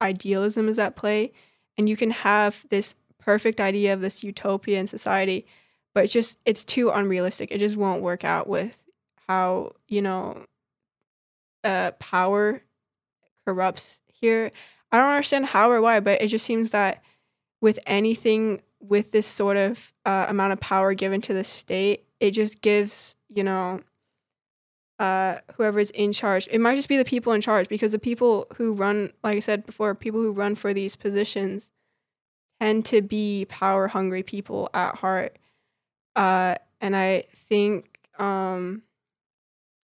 idealism 0.00 0.68
is 0.68 0.78
at 0.78 0.96
play, 0.96 1.32
and 1.78 1.88
you 1.88 1.96
can 1.96 2.10
have 2.10 2.64
this 2.68 2.94
perfect 3.18 3.60
idea 3.60 3.94
of 3.94 4.00
this 4.00 4.24
utopian 4.24 4.86
society 4.86 5.46
but 5.94 6.04
it's 6.04 6.12
just 6.12 6.38
it's 6.44 6.64
too 6.64 6.90
unrealistic. 6.90 7.50
It 7.50 7.58
just 7.58 7.76
won't 7.76 8.02
work 8.02 8.24
out 8.24 8.48
with 8.48 8.84
how 9.28 9.72
you 9.88 10.02
know 10.02 10.44
uh, 11.64 11.92
power 11.98 12.62
corrupts 13.46 14.00
here. 14.06 14.50
I 14.90 14.98
don't 14.98 15.10
understand 15.10 15.46
how 15.46 15.70
or 15.70 15.80
why, 15.80 16.00
but 16.00 16.20
it 16.20 16.28
just 16.28 16.44
seems 16.44 16.70
that 16.70 17.02
with 17.60 17.78
anything 17.86 18.62
with 18.82 19.12
this 19.12 19.26
sort 19.26 19.56
of 19.56 19.94
uh, 20.04 20.26
amount 20.28 20.52
of 20.52 20.60
power 20.60 20.94
given 20.94 21.20
to 21.22 21.34
the 21.34 21.44
state, 21.44 22.04
it 22.20 22.32
just 22.32 22.60
gives 22.60 23.16
you 23.28 23.44
know 23.44 23.80
uh, 24.98 25.38
whoever's 25.56 25.90
in 25.90 26.12
charge. 26.12 26.48
It 26.50 26.60
might 26.60 26.76
just 26.76 26.88
be 26.88 26.96
the 26.96 27.04
people 27.04 27.32
in 27.32 27.40
charge 27.40 27.68
because 27.68 27.92
the 27.92 27.98
people 27.98 28.46
who 28.56 28.72
run, 28.72 29.12
like 29.24 29.36
I 29.36 29.40
said 29.40 29.66
before, 29.66 29.94
people 29.94 30.20
who 30.20 30.32
run 30.32 30.54
for 30.54 30.72
these 30.72 30.94
positions 30.96 31.72
tend 32.60 32.84
to 32.86 33.02
be 33.02 33.46
power 33.48 33.88
hungry 33.88 34.22
people 34.22 34.70
at 34.72 34.96
heart. 34.96 35.36
Uh, 36.14 36.54
and 36.80 36.94
I 36.94 37.24
think 37.34 37.98
um, 38.18 38.82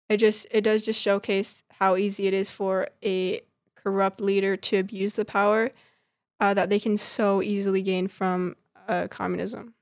it 0.10 0.17
just 0.17 0.47
it 0.51 0.62
does 0.62 0.84
just 0.84 1.01
showcase 1.01 1.63
how 1.71 1.95
easy 1.95 2.27
it 2.27 2.34
is 2.34 2.49
for 2.49 2.89
a 3.03 3.41
corrupt 3.75 4.19
leader 4.19 4.58
to 4.58 4.77
abuse 4.77 5.15
the 5.15 5.25
power 5.25 5.71
uh, 6.39 6.53
that 6.53 6.69
they 6.69 6.79
can 6.79 6.97
so 6.97 7.41
easily 7.41 7.81
gain 7.81 8.08
from 8.08 8.55
uh, 8.88 9.08
communism. 9.08 9.74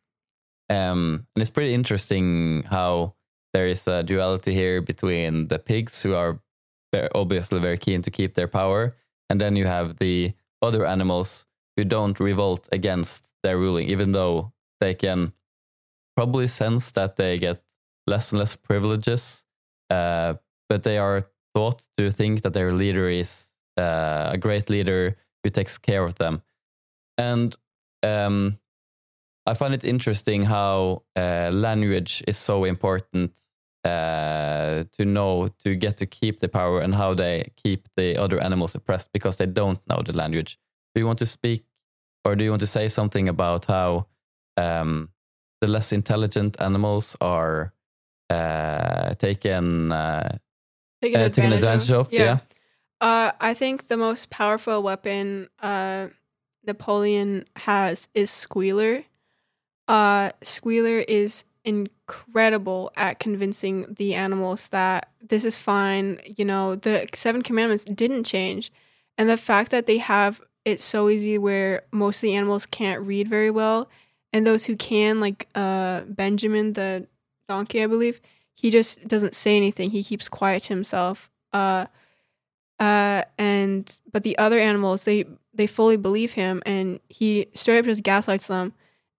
Um, 0.70 1.28
and 1.36 1.42
it's 1.42 1.50
pretty 1.50 1.74
interesting 1.74 2.64
how 2.64 3.16
there 3.54 3.68
is 3.68 3.88
a 3.88 4.04
duality 4.04 4.54
here 4.54 4.82
between 4.82 5.48
the 5.48 5.60
pigs 5.60 6.02
who 6.02 6.16
are 6.16 6.40
obviously 7.14 7.60
very 7.60 7.78
keen 7.78 8.02
to 8.02 8.12
keep 8.12 8.34
their 8.34 8.48
power, 8.48 8.96
and 9.30 9.40
then 9.40 9.56
you 9.56 9.66
have 9.66 9.98
the 9.98 10.34
other 10.62 10.86
animals 10.86 11.46
who 11.76 11.84
don't 11.84 12.20
revolt 12.20 12.68
against 12.72 13.34
their 13.44 13.58
ruling, 13.58 13.90
even 13.90 14.12
though 14.12 14.54
they 14.80 14.94
can 14.94 15.34
probably 16.16 16.48
sense 16.48 16.92
that 16.92 17.16
they 17.16 17.38
get 17.38 17.64
less 18.08 18.32
and 18.32 18.40
less 18.40 18.56
privileges, 18.56 19.46
uh, 19.90 20.36
but 20.70 20.84
they 20.84 20.98
are 20.98 21.24
taught 21.56 21.86
to 21.98 22.12
think 22.12 22.42
that 22.42 22.54
their 22.54 22.72
leader 22.72 23.08
is 23.10 23.56
uh, 23.78 24.30
a 24.34 24.38
great 24.38 24.70
leader 24.70 25.16
who 25.44 25.50
takes 25.50 25.78
care 25.78 26.04
of 26.04 26.16
them. 26.16 26.42
And 27.18 27.56
um, 28.04 28.60
I 29.46 29.54
find 29.54 29.74
it 29.74 29.84
interesting 29.84 30.44
how 30.44 31.04
uh, 31.16 31.50
language 31.54 32.24
is 32.28 32.38
so 32.38 32.64
important 32.64 33.32
uh, 33.84 34.86
to 34.94 35.06
know 35.06 35.50
to 35.64 35.76
get 35.76 35.98
to 35.98 36.06
keep 36.06 36.40
the 36.40 36.48
power 36.48 36.80
and 36.80 36.96
how 36.96 37.14
they 37.14 37.52
keep 37.56 37.88
the 37.98 38.18
other 38.18 38.40
animals 38.40 38.76
oppressed 38.76 39.12
because 39.12 39.36
they 39.36 39.46
don't 39.46 39.80
know 39.90 40.02
the 40.02 40.14
language. 40.14 40.58
Do 40.96 41.02
you 41.02 41.06
want 41.06 41.20
to 41.20 41.26
speak 41.26 41.66
or 42.24 42.36
do 42.36 42.44
you 42.44 42.50
want 42.50 42.62
to 42.62 42.68
say 42.68 42.88
something 42.88 43.28
about 43.28 43.66
how 43.66 44.08
um, 44.56 45.10
the 45.62 45.68
less 45.68 45.92
intelligent 45.92 46.60
animals 46.62 47.18
are 47.20 47.74
uh, 48.30 49.14
taken 49.16 49.92
uh, 49.92 50.38
taken, 51.02 51.22
uh, 51.22 51.30
taken 51.30 51.54
advantage, 51.54 51.92
of. 51.92 52.08
of. 52.08 52.14
Yeah. 52.14 52.24
yeah. 52.24 52.38
Uh, 53.02 53.32
I 53.42 53.54
think 53.54 53.88
the 53.88 53.98
most 53.98 54.30
powerful 54.30 54.82
weapon 54.82 55.50
uh, 55.62 56.08
Napoleon 56.66 57.46
has 57.58 58.08
is 58.14 58.32
Squealer. 58.32 59.04
Uh, 59.88 60.32
Squealer 60.42 61.04
is 61.08 61.46
incredible 61.66 62.92
at 62.96 63.20
convincing 63.20 63.86
the 63.94 64.16
animals 64.16 64.70
that 64.70 65.10
this 65.22 65.46
is 65.46 65.58
fine. 65.58 66.20
You 66.26 66.46
know, 66.46 66.76
the 66.76 67.08
seven 67.14 67.42
commandments 67.42 67.86
didn't 67.86 68.26
change. 68.26 68.72
And 69.18 69.30
the 69.30 69.38
fact 69.38 69.72
that 69.72 69.86
they 69.86 69.98
have 69.98 70.42
it's 70.66 70.84
so 70.84 71.10
easy 71.10 71.38
where 71.38 71.84
most 71.92 72.18
of 72.18 72.22
the 72.22 72.36
animals 72.36 72.66
can't 72.66 73.02
read 73.02 73.28
very 73.28 73.52
well, 73.52 73.90
and 74.32 74.48
those 74.48 74.66
who 74.66 74.76
can, 74.76 75.20
like 75.20 75.48
uh, 75.56 76.02
Benjamin 76.08 76.74
the 76.74 77.08
donkey, 77.50 77.84
I 77.84 77.88
believe, 77.88 78.22
he 78.54 78.70
just 78.70 79.08
doesn't 79.08 79.36
say 79.36 79.58
anything. 79.58 79.92
He 79.92 80.04
keeps 80.04 80.30
quiet 80.30 80.64
to 80.64 80.74
himself. 80.74 81.30
Uh, 81.52 81.88
uh, 82.80 83.24
and 83.38 84.00
but 84.12 84.24
the 84.24 84.38
other 84.38 84.58
animals, 84.58 85.04
they 85.04 85.26
they 85.54 85.68
fully 85.68 85.98
believe 85.98 86.34
him, 86.34 86.62
and 86.66 87.00
he 87.10 87.48
straight 87.54 87.80
up 87.80 87.86
just 87.86 88.04
gaslights 88.04 88.48
them 88.48 88.74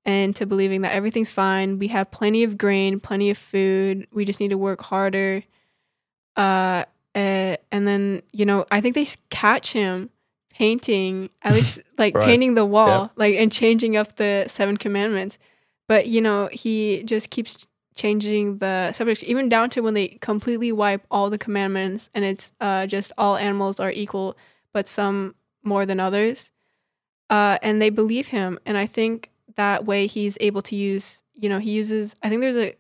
into 0.05 0.47
believing 0.47 0.83
that 0.83 0.93
everything's 0.93 1.31
fine. 1.31 1.79
We 1.79 1.89
have 1.89 2.11
plenty 2.11 2.45
of 2.45 2.59
grain, 2.59 3.01
plenty 3.01 3.31
of 3.31 3.39
food. 3.39 4.07
We 4.13 4.25
just 4.25 4.41
need 4.41 4.51
to 4.51 4.59
work 4.59 4.83
harder. 4.83 5.43
Uh, 6.37 6.85
uh 7.15 7.57
and 7.71 7.87
then 7.87 8.23
you 8.33 8.45
know, 8.45 8.67
I 8.71 8.81
think 8.81 8.95
they 8.95 9.07
catch 9.31 9.73
him 9.73 10.11
painting 10.51 11.31
at 11.43 11.53
least 11.55 11.79
like 11.99 12.15
Right. 12.15 12.25
painting 12.25 12.55
the 12.55 12.65
wall, 12.67 12.89
Yeah. 13.05 13.09
like 13.17 13.35
and 13.37 13.51
changing 13.51 13.97
up 13.97 14.17
the 14.17 14.45
seven 14.49 14.77
commandments. 14.77 15.39
But 15.89 16.07
you 16.07 16.21
know, 16.21 16.49
he 16.53 17.03
just 17.05 17.31
keeps 17.31 17.67
changing 17.95 18.59
the 18.59 18.93
subjects, 18.93 19.23
even 19.25 19.49
down 19.49 19.71
to 19.71 19.81
when 19.81 19.95
they 19.95 20.09
completely 20.21 20.73
wipe 20.73 21.07
all 21.11 21.31
the 21.31 21.39
commandments, 21.39 22.11
and 22.13 22.25
it's 22.25 22.51
uh, 22.61 22.87
just 22.87 23.13
all 23.17 23.37
animals 23.37 23.79
are 23.79 23.93
equal, 23.93 24.37
but 24.73 24.89
some 24.89 25.37
more 25.63 25.87
than 25.87 26.01
others. 26.01 26.51
Uh, 27.31 27.57
and 27.63 27.81
they 27.81 27.91
believe 27.91 28.29
him, 28.29 28.59
and 28.67 28.77
I 28.77 28.87
think 28.87 29.31
that 29.57 29.85
way 29.85 30.07
he's 30.07 30.39
able 30.41 30.63
to 30.63 30.77
use. 30.77 31.23
You 31.35 31.49
know, 31.49 31.59
he 31.59 31.73
uses. 31.73 32.15
I 32.23 32.29
think 32.29 32.41
there's 32.41 32.57
a, 32.57 32.75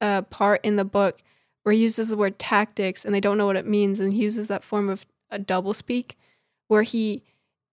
a 0.00 0.22
part 0.22 0.60
in 0.64 0.76
the 0.76 0.84
book 0.84 1.22
where 1.62 1.72
he 1.72 1.80
uses 1.80 2.10
the 2.10 2.16
word 2.16 2.38
tactics, 2.38 3.04
and 3.04 3.14
they 3.14 3.20
don't 3.20 3.38
know 3.38 3.46
what 3.46 3.56
it 3.56 3.66
means, 3.66 4.00
and 4.00 4.12
he 4.12 4.22
uses 4.22 4.48
that 4.48 4.64
form 4.64 4.88
of 4.88 5.06
a 5.30 5.38
double 5.38 5.74
speak, 5.74 6.16
where 6.68 6.82
he 6.82 7.22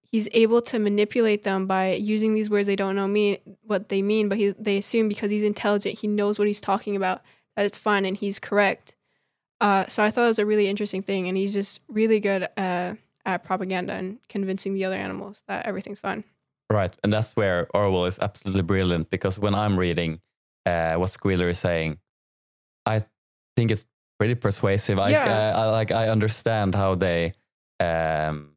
he's 0.02 0.28
able 0.34 0.62
to 0.62 0.78
manipulate 0.78 1.44
them 1.44 1.66
by 1.66 1.94
using 1.94 2.34
these 2.34 2.50
words 2.50 2.68
they 2.68 2.76
don't 2.76 2.96
know 2.96 3.08
mean 3.08 3.38
what 3.64 3.90
they 3.90 4.02
mean, 4.02 4.28
but 4.28 4.38
he, 4.38 4.50
they 4.60 4.78
assume 4.78 5.08
because 5.08 5.32
he's 5.32 5.44
intelligent, 5.44 6.00
he 6.00 6.08
knows 6.08 6.38
what 6.38 6.48
he's 6.48 6.60
talking 6.62 6.96
about, 6.96 7.22
that 7.56 7.66
it's 7.66 7.78
fine 7.78 8.06
and 8.06 8.18
he's 8.18 8.40
correct. 8.40 8.96
Uh, 9.62 9.86
so 9.86 10.04
I 10.04 10.10
thought 10.10 10.26
it 10.26 10.28
was 10.28 10.40
a 10.40 10.46
really 10.46 10.68
interesting 10.68 11.02
thing, 11.04 11.28
and 11.28 11.38
he's 11.38 11.54
just 11.54 11.82
really 11.88 12.20
good 12.20 12.48
uh, 12.58 12.96
at 13.26 13.44
propaganda 13.44 13.94
and 13.94 14.18
convincing 14.28 14.74
the 14.74 14.86
other 14.86 14.96
animals 14.96 15.44
that 15.48 15.66
everything's 15.66 16.00
fine. 16.00 16.24
Right, 16.72 16.96
and 17.04 17.12
that's 17.12 17.36
where 17.36 17.68
Orwell 17.74 18.06
is 18.06 18.20
absolutely 18.20 18.62
brilliant 18.64 19.10
because 19.10 19.38
when 19.40 19.54
I'm 19.54 19.78
reading 19.78 20.22
uh, 20.66 20.96
what 20.96 21.12
Squealer 21.12 21.50
is 21.50 21.60
saying, 21.60 21.98
I 22.86 23.04
think 23.58 23.72
it's 23.72 23.86
pretty 24.20 24.36
persuasive. 24.36 24.98
I, 25.00 25.10
Yeah. 25.10 25.54
I, 25.56 25.62
I 25.62 25.66
like 25.66 25.92
I 25.92 26.10
understand 26.10 26.76
how 26.76 26.96
they 26.96 27.34
um, 27.80 28.56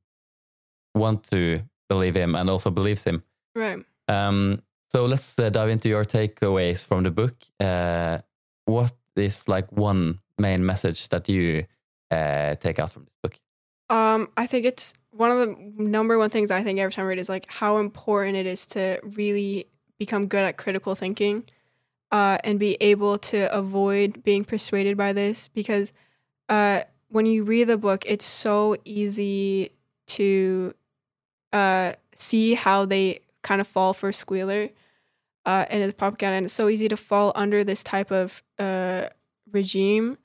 want 0.95 1.25
to 1.31 1.63
believe 1.89 2.15
him 2.15 2.35
and 2.35 2.49
also 2.51 2.71
believes 2.71 3.05
him. 3.05 3.25
Right. 3.55 3.85
Um, 4.09 4.63
so 4.93 5.07
let's 5.07 5.39
uh, 5.39 5.51
dive 5.51 5.71
into 5.71 5.89
your 5.89 6.05
takeaways 6.05 6.87
from 6.87 7.03
the 7.03 7.11
book. 7.11 7.35
Uh, 7.59 8.19
what 8.67 8.93
is 9.17 9.49
like 9.49 9.73
one 9.73 10.21
main 10.39 10.65
message 10.65 11.09
that 11.09 11.29
you 11.29 11.65
uh, 12.11 12.55
take 12.57 12.79
out 12.79 12.93
from 12.93 13.05
this 13.05 13.15
book? 13.23 13.41
Um, 13.91 14.29
I 14.37 14.47
think 14.47 14.65
it's 14.65 14.95
one 15.11 15.31
of 15.31 15.39
the 15.39 15.73
number 15.77 16.19
one 16.19 16.31
things 16.31 16.51
I 16.51 16.63
think 16.63 16.79
every 16.79 16.93
time 16.93 17.05
I 17.05 17.09
read 17.09 17.19
is 17.19 17.29
like 17.29 17.47
how 17.49 17.79
important 17.79 18.37
it 18.37 18.47
is 18.47 18.67
to 18.67 18.99
really 19.03 19.67
become 19.99 20.27
good 20.27 20.43
at 20.45 20.57
critical 20.57 20.95
thinking, 20.95 21.45
uh, 22.13 22.39
and 22.45 22.59
be 22.61 22.77
able 22.81 23.19
to 23.19 23.53
avoid 23.57 24.23
being 24.25 24.45
persuaded 24.45 24.97
by 24.97 25.13
this 25.13 25.49
because, 25.49 25.93
uh, 26.49 26.83
when 27.11 27.27
you 27.27 27.45
read 27.45 27.65
the 27.65 27.79
book, 27.79 28.05
it's 28.07 28.25
so 28.27 28.77
easy 28.85 29.71
to, 30.09 30.75
uh, 31.53 31.93
see 32.15 32.55
how 32.55 32.85
they 32.87 33.21
kind 33.43 33.61
of 33.61 33.67
fall 33.69 33.95
for 33.95 34.13
Squealer, 34.13 34.71
uh, 35.47 35.67
and 35.71 35.83
it's 35.83 35.95
propaganda, 35.95 36.37
and 36.37 36.47
it's 36.47 36.55
so 36.55 36.69
easy 36.69 36.89
to 36.89 36.97
fall 36.97 37.33
under 37.37 37.65
this 37.65 37.83
type 37.85 38.11
of 38.13 38.43
uh 38.59 39.09
regime. 39.53 40.19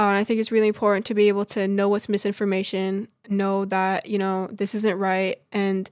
Uh, 0.00 0.16
I 0.16 0.24
think 0.24 0.40
it's 0.40 0.50
really 0.50 0.68
important 0.68 1.04
to 1.06 1.14
be 1.14 1.28
able 1.28 1.44
to 1.44 1.68
know 1.68 1.90
what's 1.90 2.08
misinformation, 2.08 3.08
know 3.28 3.66
that 3.66 4.08
you 4.08 4.16
know 4.16 4.46
this 4.46 4.74
isn't 4.74 4.98
right, 4.98 5.36
and 5.52 5.90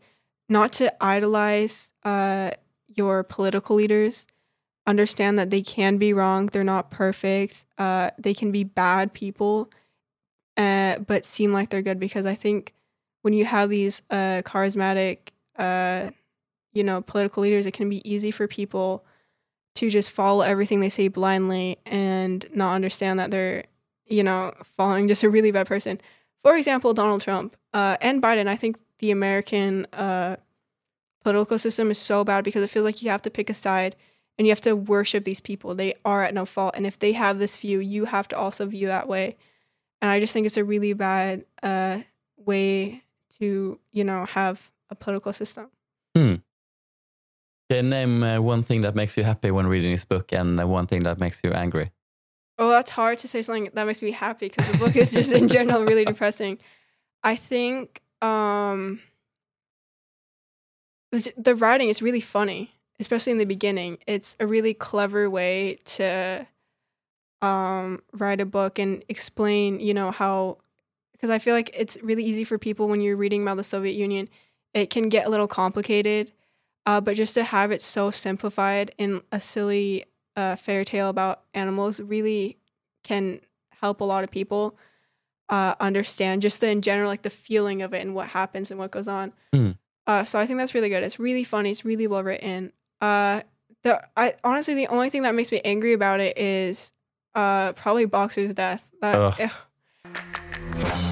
not 0.48 0.72
to 0.74 0.90
idolize 1.04 1.92
uh, 2.04 2.52
your 2.88 3.22
political 3.22 3.76
leaders. 3.76 4.26
Understand 4.86 5.38
that 5.38 5.50
they 5.50 5.60
can 5.60 5.98
be 5.98 6.14
wrong; 6.14 6.46
they're 6.46 6.64
not 6.64 6.90
perfect. 6.90 7.66
Uh, 7.76 8.08
they 8.18 8.32
can 8.32 8.50
be 8.50 8.64
bad 8.64 9.12
people, 9.12 9.70
uh, 10.56 11.00
but 11.00 11.26
seem 11.26 11.52
like 11.52 11.68
they're 11.68 11.82
good. 11.82 12.00
Because 12.00 12.24
I 12.24 12.34
think 12.34 12.72
when 13.20 13.34
you 13.34 13.44
have 13.44 13.68
these 13.68 14.00
uh, 14.08 14.40
charismatic, 14.42 15.18
uh, 15.58 16.12
you 16.72 16.82
know, 16.82 17.02
political 17.02 17.42
leaders, 17.42 17.66
it 17.66 17.74
can 17.74 17.90
be 17.90 18.10
easy 18.10 18.30
for 18.30 18.48
people 18.48 19.04
to 19.74 19.90
just 19.90 20.10
follow 20.10 20.40
everything 20.40 20.80
they 20.80 20.88
say 20.88 21.08
blindly 21.08 21.76
and 21.84 22.46
not 22.54 22.74
understand 22.74 23.18
that 23.18 23.30
they're 23.30 23.64
you 24.08 24.22
know, 24.22 24.52
following 24.62 25.08
just 25.08 25.22
a 25.22 25.30
really 25.30 25.50
bad 25.50 25.66
person. 25.66 26.00
For 26.40 26.56
example, 26.56 26.94
Donald 26.94 27.20
Trump 27.20 27.56
uh, 27.74 27.96
and 28.00 28.22
Biden. 28.22 28.46
I 28.46 28.56
think 28.56 28.78
the 28.98 29.10
American 29.10 29.86
uh, 29.92 30.36
political 31.22 31.58
system 31.58 31.90
is 31.90 31.98
so 31.98 32.24
bad 32.24 32.44
because 32.44 32.62
it 32.62 32.70
feels 32.70 32.84
like 32.84 33.02
you 33.02 33.10
have 33.10 33.22
to 33.22 33.30
pick 33.30 33.50
a 33.50 33.54
side 33.54 33.96
and 34.36 34.46
you 34.46 34.52
have 34.52 34.60
to 34.62 34.76
worship 34.76 35.24
these 35.24 35.40
people. 35.40 35.74
They 35.74 35.94
are 36.04 36.22
at 36.22 36.34
no 36.34 36.46
fault, 36.46 36.76
and 36.76 36.86
if 36.86 36.98
they 36.98 37.12
have 37.12 37.38
this 37.38 37.56
view, 37.56 37.80
you 37.80 38.04
have 38.06 38.28
to 38.28 38.38
also 38.38 38.66
view 38.66 38.86
that 38.86 39.08
way. 39.08 39.36
And 40.00 40.10
I 40.10 40.20
just 40.20 40.32
think 40.32 40.46
it's 40.46 40.56
a 40.56 40.64
really 40.64 40.92
bad 40.92 41.44
uh, 41.62 42.00
way 42.36 43.02
to, 43.40 43.80
you 43.92 44.04
know, 44.04 44.26
have 44.26 44.70
a 44.90 44.94
political 44.94 45.32
system. 45.32 45.70
Hmm. 46.16 46.36
Okay, 47.70 47.82
name 47.82 48.22
uh, 48.22 48.40
one 48.40 48.62
thing 48.62 48.82
that 48.82 48.94
makes 48.94 49.16
you 49.16 49.24
happy 49.24 49.50
when 49.50 49.66
reading 49.66 49.90
this 49.90 50.04
book 50.04 50.32
and 50.32 50.58
uh, 50.58 50.66
one 50.66 50.86
thing 50.86 51.02
that 51.02 51.18
makes 51.18 51.42
you 51.44 51.52
angry. 51.52 51.90
Oh, 52.58 52.70
that's 52.70 52.90
hard 52.90 53.18
to 53.18 53.28
say 53.28 53.42
something 53.42 53.70
that 53.74 53.86
makes 53.86 54.02
me 54.02 54.10
happy 54.10 54.48
because 54.48 54.70
the 54.72 54.78
book 54.78 54.96
is 54.96 55.12
just 55.12 55.32
in 55.32 55.48
general 55.56 55.84
really 55.84 56.04
depressing. 56.04 56.58
I 57.22 57.36
think 57.36 58.02
um, 58.20 59.00
the, 61.12 61.32
the 61.36 61.54
writing 61.54 61.88
is 61.88 62.02
really 62.02 62.20
funny, 62.20 62.74
especially 62.98 63.32
in 63.32 63.38
the 63.38 63.44
beginning. 63.44 63.98
It's 64.06 64.36
a 64.40 64.46
really 64.46 64.74
clever 64.74 65.30
way 65.30 65.78
to 65.84 66.46
um, 67.42 68.02
write 68.12 68.40
a 68.40 68.46
book 68.46 68.78
and 68.78 69.04
explain, 69.08 69.80
you 69.80 69.94
know, 69.94 70.10
how 70.10 70.58
because 71.12 71.30
I 71.30 71.38
feel 71.38 71.54
like 71.54 71.70
it's 71.76 71.98
really 72.02 72.24
easy 72.24 72.44
for 72.44 72.58
people 72.58 72.88
when 72.88 73.00
you're 73.00 73.16
reading 73.16 73.42
about 73.42 73.56
the 73.56 73.64
Soviet 73.64 73.94
Union, 73.94 74.28
it 74.72 74.90
can 74.90 75.08
get 75.08 75.26
a 75.26 75.30
little 75.30 75.48
complicated. 75.48 76.32
Uh, 76.86 77.00
but 77.00 77.16
just 77.16 77.34
to 77.34 77.44
have 77.44 77.70
it 77.70 77.82
so 77.82 78.10
simplified 78.10 78.92
in 78.98 79.20
a 79.32 79.40
silly 79.40 80.04
uh, 80.38 80.54
fairy 80.54 80.84
tale 80.84 81.08
about 81.08 81.42
animals 81.52 82.00
really 82.00 82.56
can 83.02 83.40
help 83.80 84.00
a 84.00 84.04
lot 84.04 84.22
of 84.22 84.30
people 84.30 84.76
uh, 85.48 85.74
understand 85.80 86.42
just 86.42 86.60
the 86.60 86.70
in 86.70 86.80
general 86.80 87.08
like 87.08 87.22
the 87.22 87.30
feeling 87.30 87.82
of 87.82 87.92
it 87.92 88.02
and 88.02 88.14
what 88.14 88.28
happens 88.28 88.70
and 88.70 88.78
what 88.78 88.92
goes 88.92 89.08
on. 89.08 89.32
Mm. 89.52 89.76
Uh, 90.06 90.24
so 90.24 90.38
I 90.38 90.46
think 90.46 90.60
that's 90.60 90.74
really 90.74 90.88
good. 90.88 91.02
It's 91.02 91.18
really 91.18 91.42
funny. 91.42 91.72
It's 91.72 91.84
really 91.84 92.06
well 92.06 92.22
written. 92.22 92.72
Uh, 93.00 93.40
the 93.82 94.00
I 94.16 94.34
honestly 94.44 94.74
the 94.74 94.86
only 94.86 95.10
thing 95.10 95.22
that 95.22 95.34
makes 95.34 95.50
me 95.50 95.60
angry 95.64 95.92
about 95.92 96.20
it 96.20 96.38
is 96.38 96.92
uh, 97.34 97.72
probably 97.72 98.04
Boxer's 98.06 98.54
death. 98.54 98.88
That. 99.02 99.52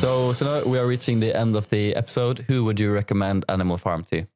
So, 0.00 0.32
so 0.32 0.44
now 0.44 0.68
we 0.68 0.78
are 0.78 0.86
reaching 0.86 1.18
the 1.18 1.36
end 1.36 1.56
of 1.56 1.68
the 1.70 1.96
episode. 1.96 2.44
Who 2.48 2.64
would 2.64 2.78
you 2.78 2.92
recommend 2.92 3.44
Animal 3.48 3.76
Farm 3.76 4.04
to? 4.04 4.26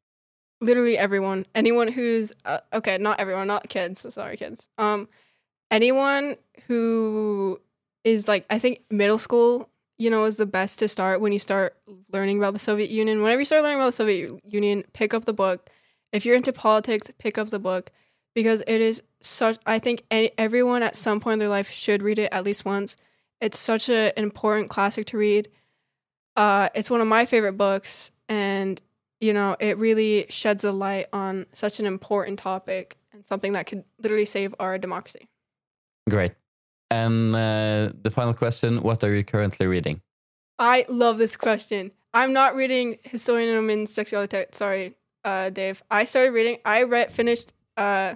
Literally 0.61 0.97
everyone 0.99 1.47
anyone 1.55 1.89
who's 1.89 2.33
uh, 2.45 2.59
okay 2.73 2.99
not 2.99 3.19
everyone 3.21 3.47
not 3.47 3.69
kids 3.69 4.07
sorry 4.13 4.37
kids. 4.37 4.69
Um 4.79 5.09
anyone 5.71 6.37
who 6.67 7.61
is 8.05 8.27
like 8.29 8.45
i 8.51 8.59
think 8.59 8.81
middle 8.91 9.19
school 9.19 9.69
you 9.99 10.11
know 10.11 10.25
is 10.25 10.37
the 10.37 10.47
best 10.47 10.79
to 10.79 10.89
start 10.89 11.21
when 11.21 11.33
you 11.33 11.39
start 11.39 11.77
learning 12.13 12.39
about 12.39 12.55
the 12.55 12.59
soviet 12.59 12.91
union. 12.91 13.23
Whenever 13.23 13.41
you 13.41 13.45
start 13.45 13.63
learning 13.63 13.79
about 13.79 13.87
the 13.87 13.93
soviet 13.93 14.41
union 14.49 14.85
pick 14.93 15.13
up 15.15 15.27
the 15.27 15.33
book. 15.33 15.69
If 16.13 16.25
you're 16.25 16.37
into 16.37 16.53
politics 16.53 17.11
pick 17.19 17.39
up 17.39 17.51
the 17.51 17.59
book 17.59 17.91
because 18.35 18.63
it 18.67 18.81
is 18.81 19.03
such 19.21 19.59
i 19.67 19.79
think 19.79 20.05
any, 20.11 20.31
everyone 20.39 20.83
at 20.83 20.97
some 20.97 21.21
point 21.21 21.35
in 21.35 21.39
their 21.41 21.49
life 21.49 21.71
should 21.71 22.03
read 22.03 22.19
it 22.19 22.33
at 22.33 22.45
least 22.45 22.65
once. 22.65 22.97
It's 23.41 23.59
such 23.59 23.89
a, 23.89 24.13
an 24.19 24.25
important 24.25 24.69
classic 24.69 25.07
to 25.07 25.19
read. 25.19 25.49
Uh, 26.37 26.69
it's 26.75 26.91
one 26.91 27.01
of 27.01 27.07
my 27.07 27.25
favorite 27.25 27.55
books 27.59 28.11
and 28.29 28.81
you 29.21 29.33
know, 29.33 29.57
it 29.61 29.79
really 29.79 30.27
sheds 30.29 30.65
a 30.65 30.73
light 30.73 31.07
on 31.13 31.47
such 31.53 31.81
an 31.81 31.87
important 31.87 32.39
topic 32.39 32.97
and 33.13 33.25
something 33.25 33.53
that 33.53 33.67
could 33.67 33.85
literally 33.99 34.25
save 34.25 34.55
our 34.59 34.79
democracy. 34.79 35.29
Great. 36.09 36.33
And 36.91 37.35
uh, 37.35 37.91
the 38.03 38.11
final 38.11 38.35
question 38.35 38.83
What 38.83 39.05
are 39.05 39.15
you 39.15 39.25
currently 39.25 39.67
reading? 39.67 40.01
I 40.59 40.85
love 40.89 41.19
this 41.19 41.37
question. 41.37 41.93
I'm 42.13 42.33
not 42.33 42.55
reading 42.55 42.99
Historian 43.05 43.51
of 43.51 43.63
Women's 43.63 43.93
Sexuality. 43.93 44.45
Sorry, 44.53 44.95
uh, 45.25 45.51
Dave. 45.51 45.83
I 45.91 46.05
started 46.05 46.33
reading, 46.33 46.59
I 46.65 46.83
read, 46.83 47.13
finished 47.13 47.53
uh, 47.77 48.15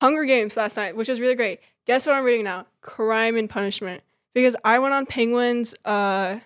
Hunger 0.00 0.24
Games 0.24 0.56
last 0.56 0.76
night, 0.76 0.96
which 0.96 1.08
was 1.08 1.20
really 1.20 1.36
great. 1.36 1.60
Guess 1.86 2.06
what 2.06 2.16
I'm 2.16 2.24
reading 2.24 2.44
now? 2.44 2.66
Crime 2.80 3.36
and 3.36 3.48
Punishment. 3.48 4.02
Because 4.34 4.56
I 4.64 4.78
went 4.80 4.94
on 4.94 5.06
Penguin's 5.06 5.74
uh, 5.84 6.40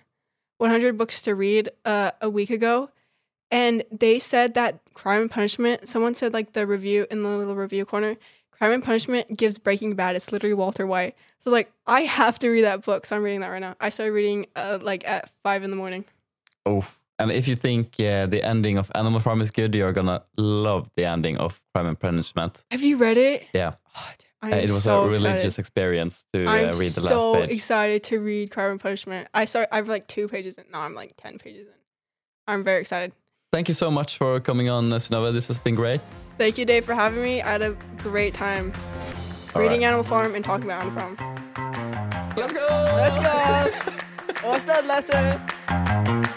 100 0.57 0.97
books 0.97 1.21
to 1.23 1.35
read 1.35 1.69
uh, 1.85 2.11
a 2.21 2.29
week 2.29 2.49
ago, 2.49 2.89
and 3.51 3.83
they 3.91 4.19
said 4.19 4.53
that 4.55 4.79
Crime 4.93 5.21
and 5.21 5.31
Punishment. 5.31 5.87
Someone 5.87 6.13
said 6.13 6.33
like 6.33 6.53
the 6.53 6.65
review 6.67 7.05
in 7.11 7.23
the 7.23 7.29
little 7.29 7.55
review 7.55 7.85
corner. 7.85 8.15
Crime 8.51 8.71
and 8.71 8.83
Punishment 8.83 9.37
gives 9.37 9.57
Breaking 9.57 9.93
Bad. 9.95 10.15
It's 10.15 10.31
literally 10.31 10.53
Walter 10.55 10.87
White. 10.87 11.15
So 11.39 11.51
like 11.51 11.71
I 11.85 12.01
have 12.01 12.39
to 12.39 12.49
read 12.49 12.63
that 12.63 12.83
book. 12.83 13.05
So 13.05 13.15
I'm 13.15 13.23
reading 13.23 13.41
that 13.41 13.49
right 13.49 13.61
now. 13.61 13.75
I 13.79 13.89
started 13.89 14.13
reading 14.13 14.47
uh, 14.55 14.79
like 14.81 15.07
at 15.07 15.29
five 15.43 15.63
in 15.63 15.69
the 15.69 15.77
morning. 15.77 16.05
Oh, 16.65 16.85
and 17.19 17.31
if 17.31 17.47
you 17.47 17.55
think 17.55 17.95
uh, 17.99 18.25
the 18.25 18.43
ending 18.43 18.77
of 18.77 18.91
Animal 18.95 19.19
Farm 19.19 19.41
is 19.41 19.51
good, 19.51 19.73
you're 19.75 19.93
gonna 19.93 20.23
love 20.37 20.89
the 20.97 21.05
ending 21.05 21.37
of 21.37 21.61
Crime 21.73 21.87
and 21.87 21.99
Punishment. 21.99 22.63
Have 22.71 22.81
you 22.83 22.97
read 22.97 23.17
it? 23.17 23.47
Yeah. 23.53 23.73
Oh, 24.43 24.51
Uh, 24.51 24.55
it 24.57 24.69
was 24.69 24.83
so 24.83 25.01
a 25.01 25.07
religious 25.07 25.57
excited. 25.57 25.59
experience 25.59 26.23
to 26.31 26.45
uh, 26.45 26.53
read 26.53 26.91
the 26.91 27.01
so 27.01 27.31
last 27.31 27.33
page. 27.39 27.43
I'm 27.43 27.49
so 27.49 27.53
excited 27.55 28.03
to 28.03 28.19
read 28.19 28.51
Crime 28.51 28.71
and 28.71 28.79
Punishment. 28.79 29.27
I 29.33 29.45
start. 29.45 29.67
I've 29.71 29.87
like 29.87 30.05
two 30.05 30.27
pages 30.27 30.59
in. 30.59 30.65
Now 30.71 30.81
I'm 30.81 30.93
like 30.93 31.13
ten 31.17 31.39
pages 31.39 31.63
in. 31.65 31.73
I'm 32.47 32.63
very 32.63 32.79
excited. 32.79 33.13
Thank 33.57 33.69
you 33.69 33.73
so 33.73 33.89
much 33.89 34.19
for 34.19 34.39
coming 34.39 34.69
on, 34.69 34.93
uh, 34.93 34.97
Synnøve. 34.97 35.33
This 35.33 35.47
has 35.47 35.59
been 35.59 35.73
great. 35.73 35.99
Thank 36.37 36.59
you, 36.59 36.65
Dave, 36.65 36.85
for 36.85 36.93
having 36.93 37.23
me. 37.23 37.41
I 37.41 37.53
had 37.53 37.63
a 37.63 37.75
great 38.03 38.35
time 38.35 38.71
All 39.55 39.61
reading 39.63 39.79
right. 39.79 39.87
Animal 39.87 40.03
Farm 40.03 40.35
and 40.35 40.45
talking 40.45 40.65
about 40.65 40.85
Animal 40.85 41.15
Farm. 41.15 41.17
Let's 42.37 42.53
go! 42.53 42.67
Let's 42.95 43.17
go. 43.17 43.97
What's 44.47 44.65
that 44.65 44.85
lesson? 44.85 46.36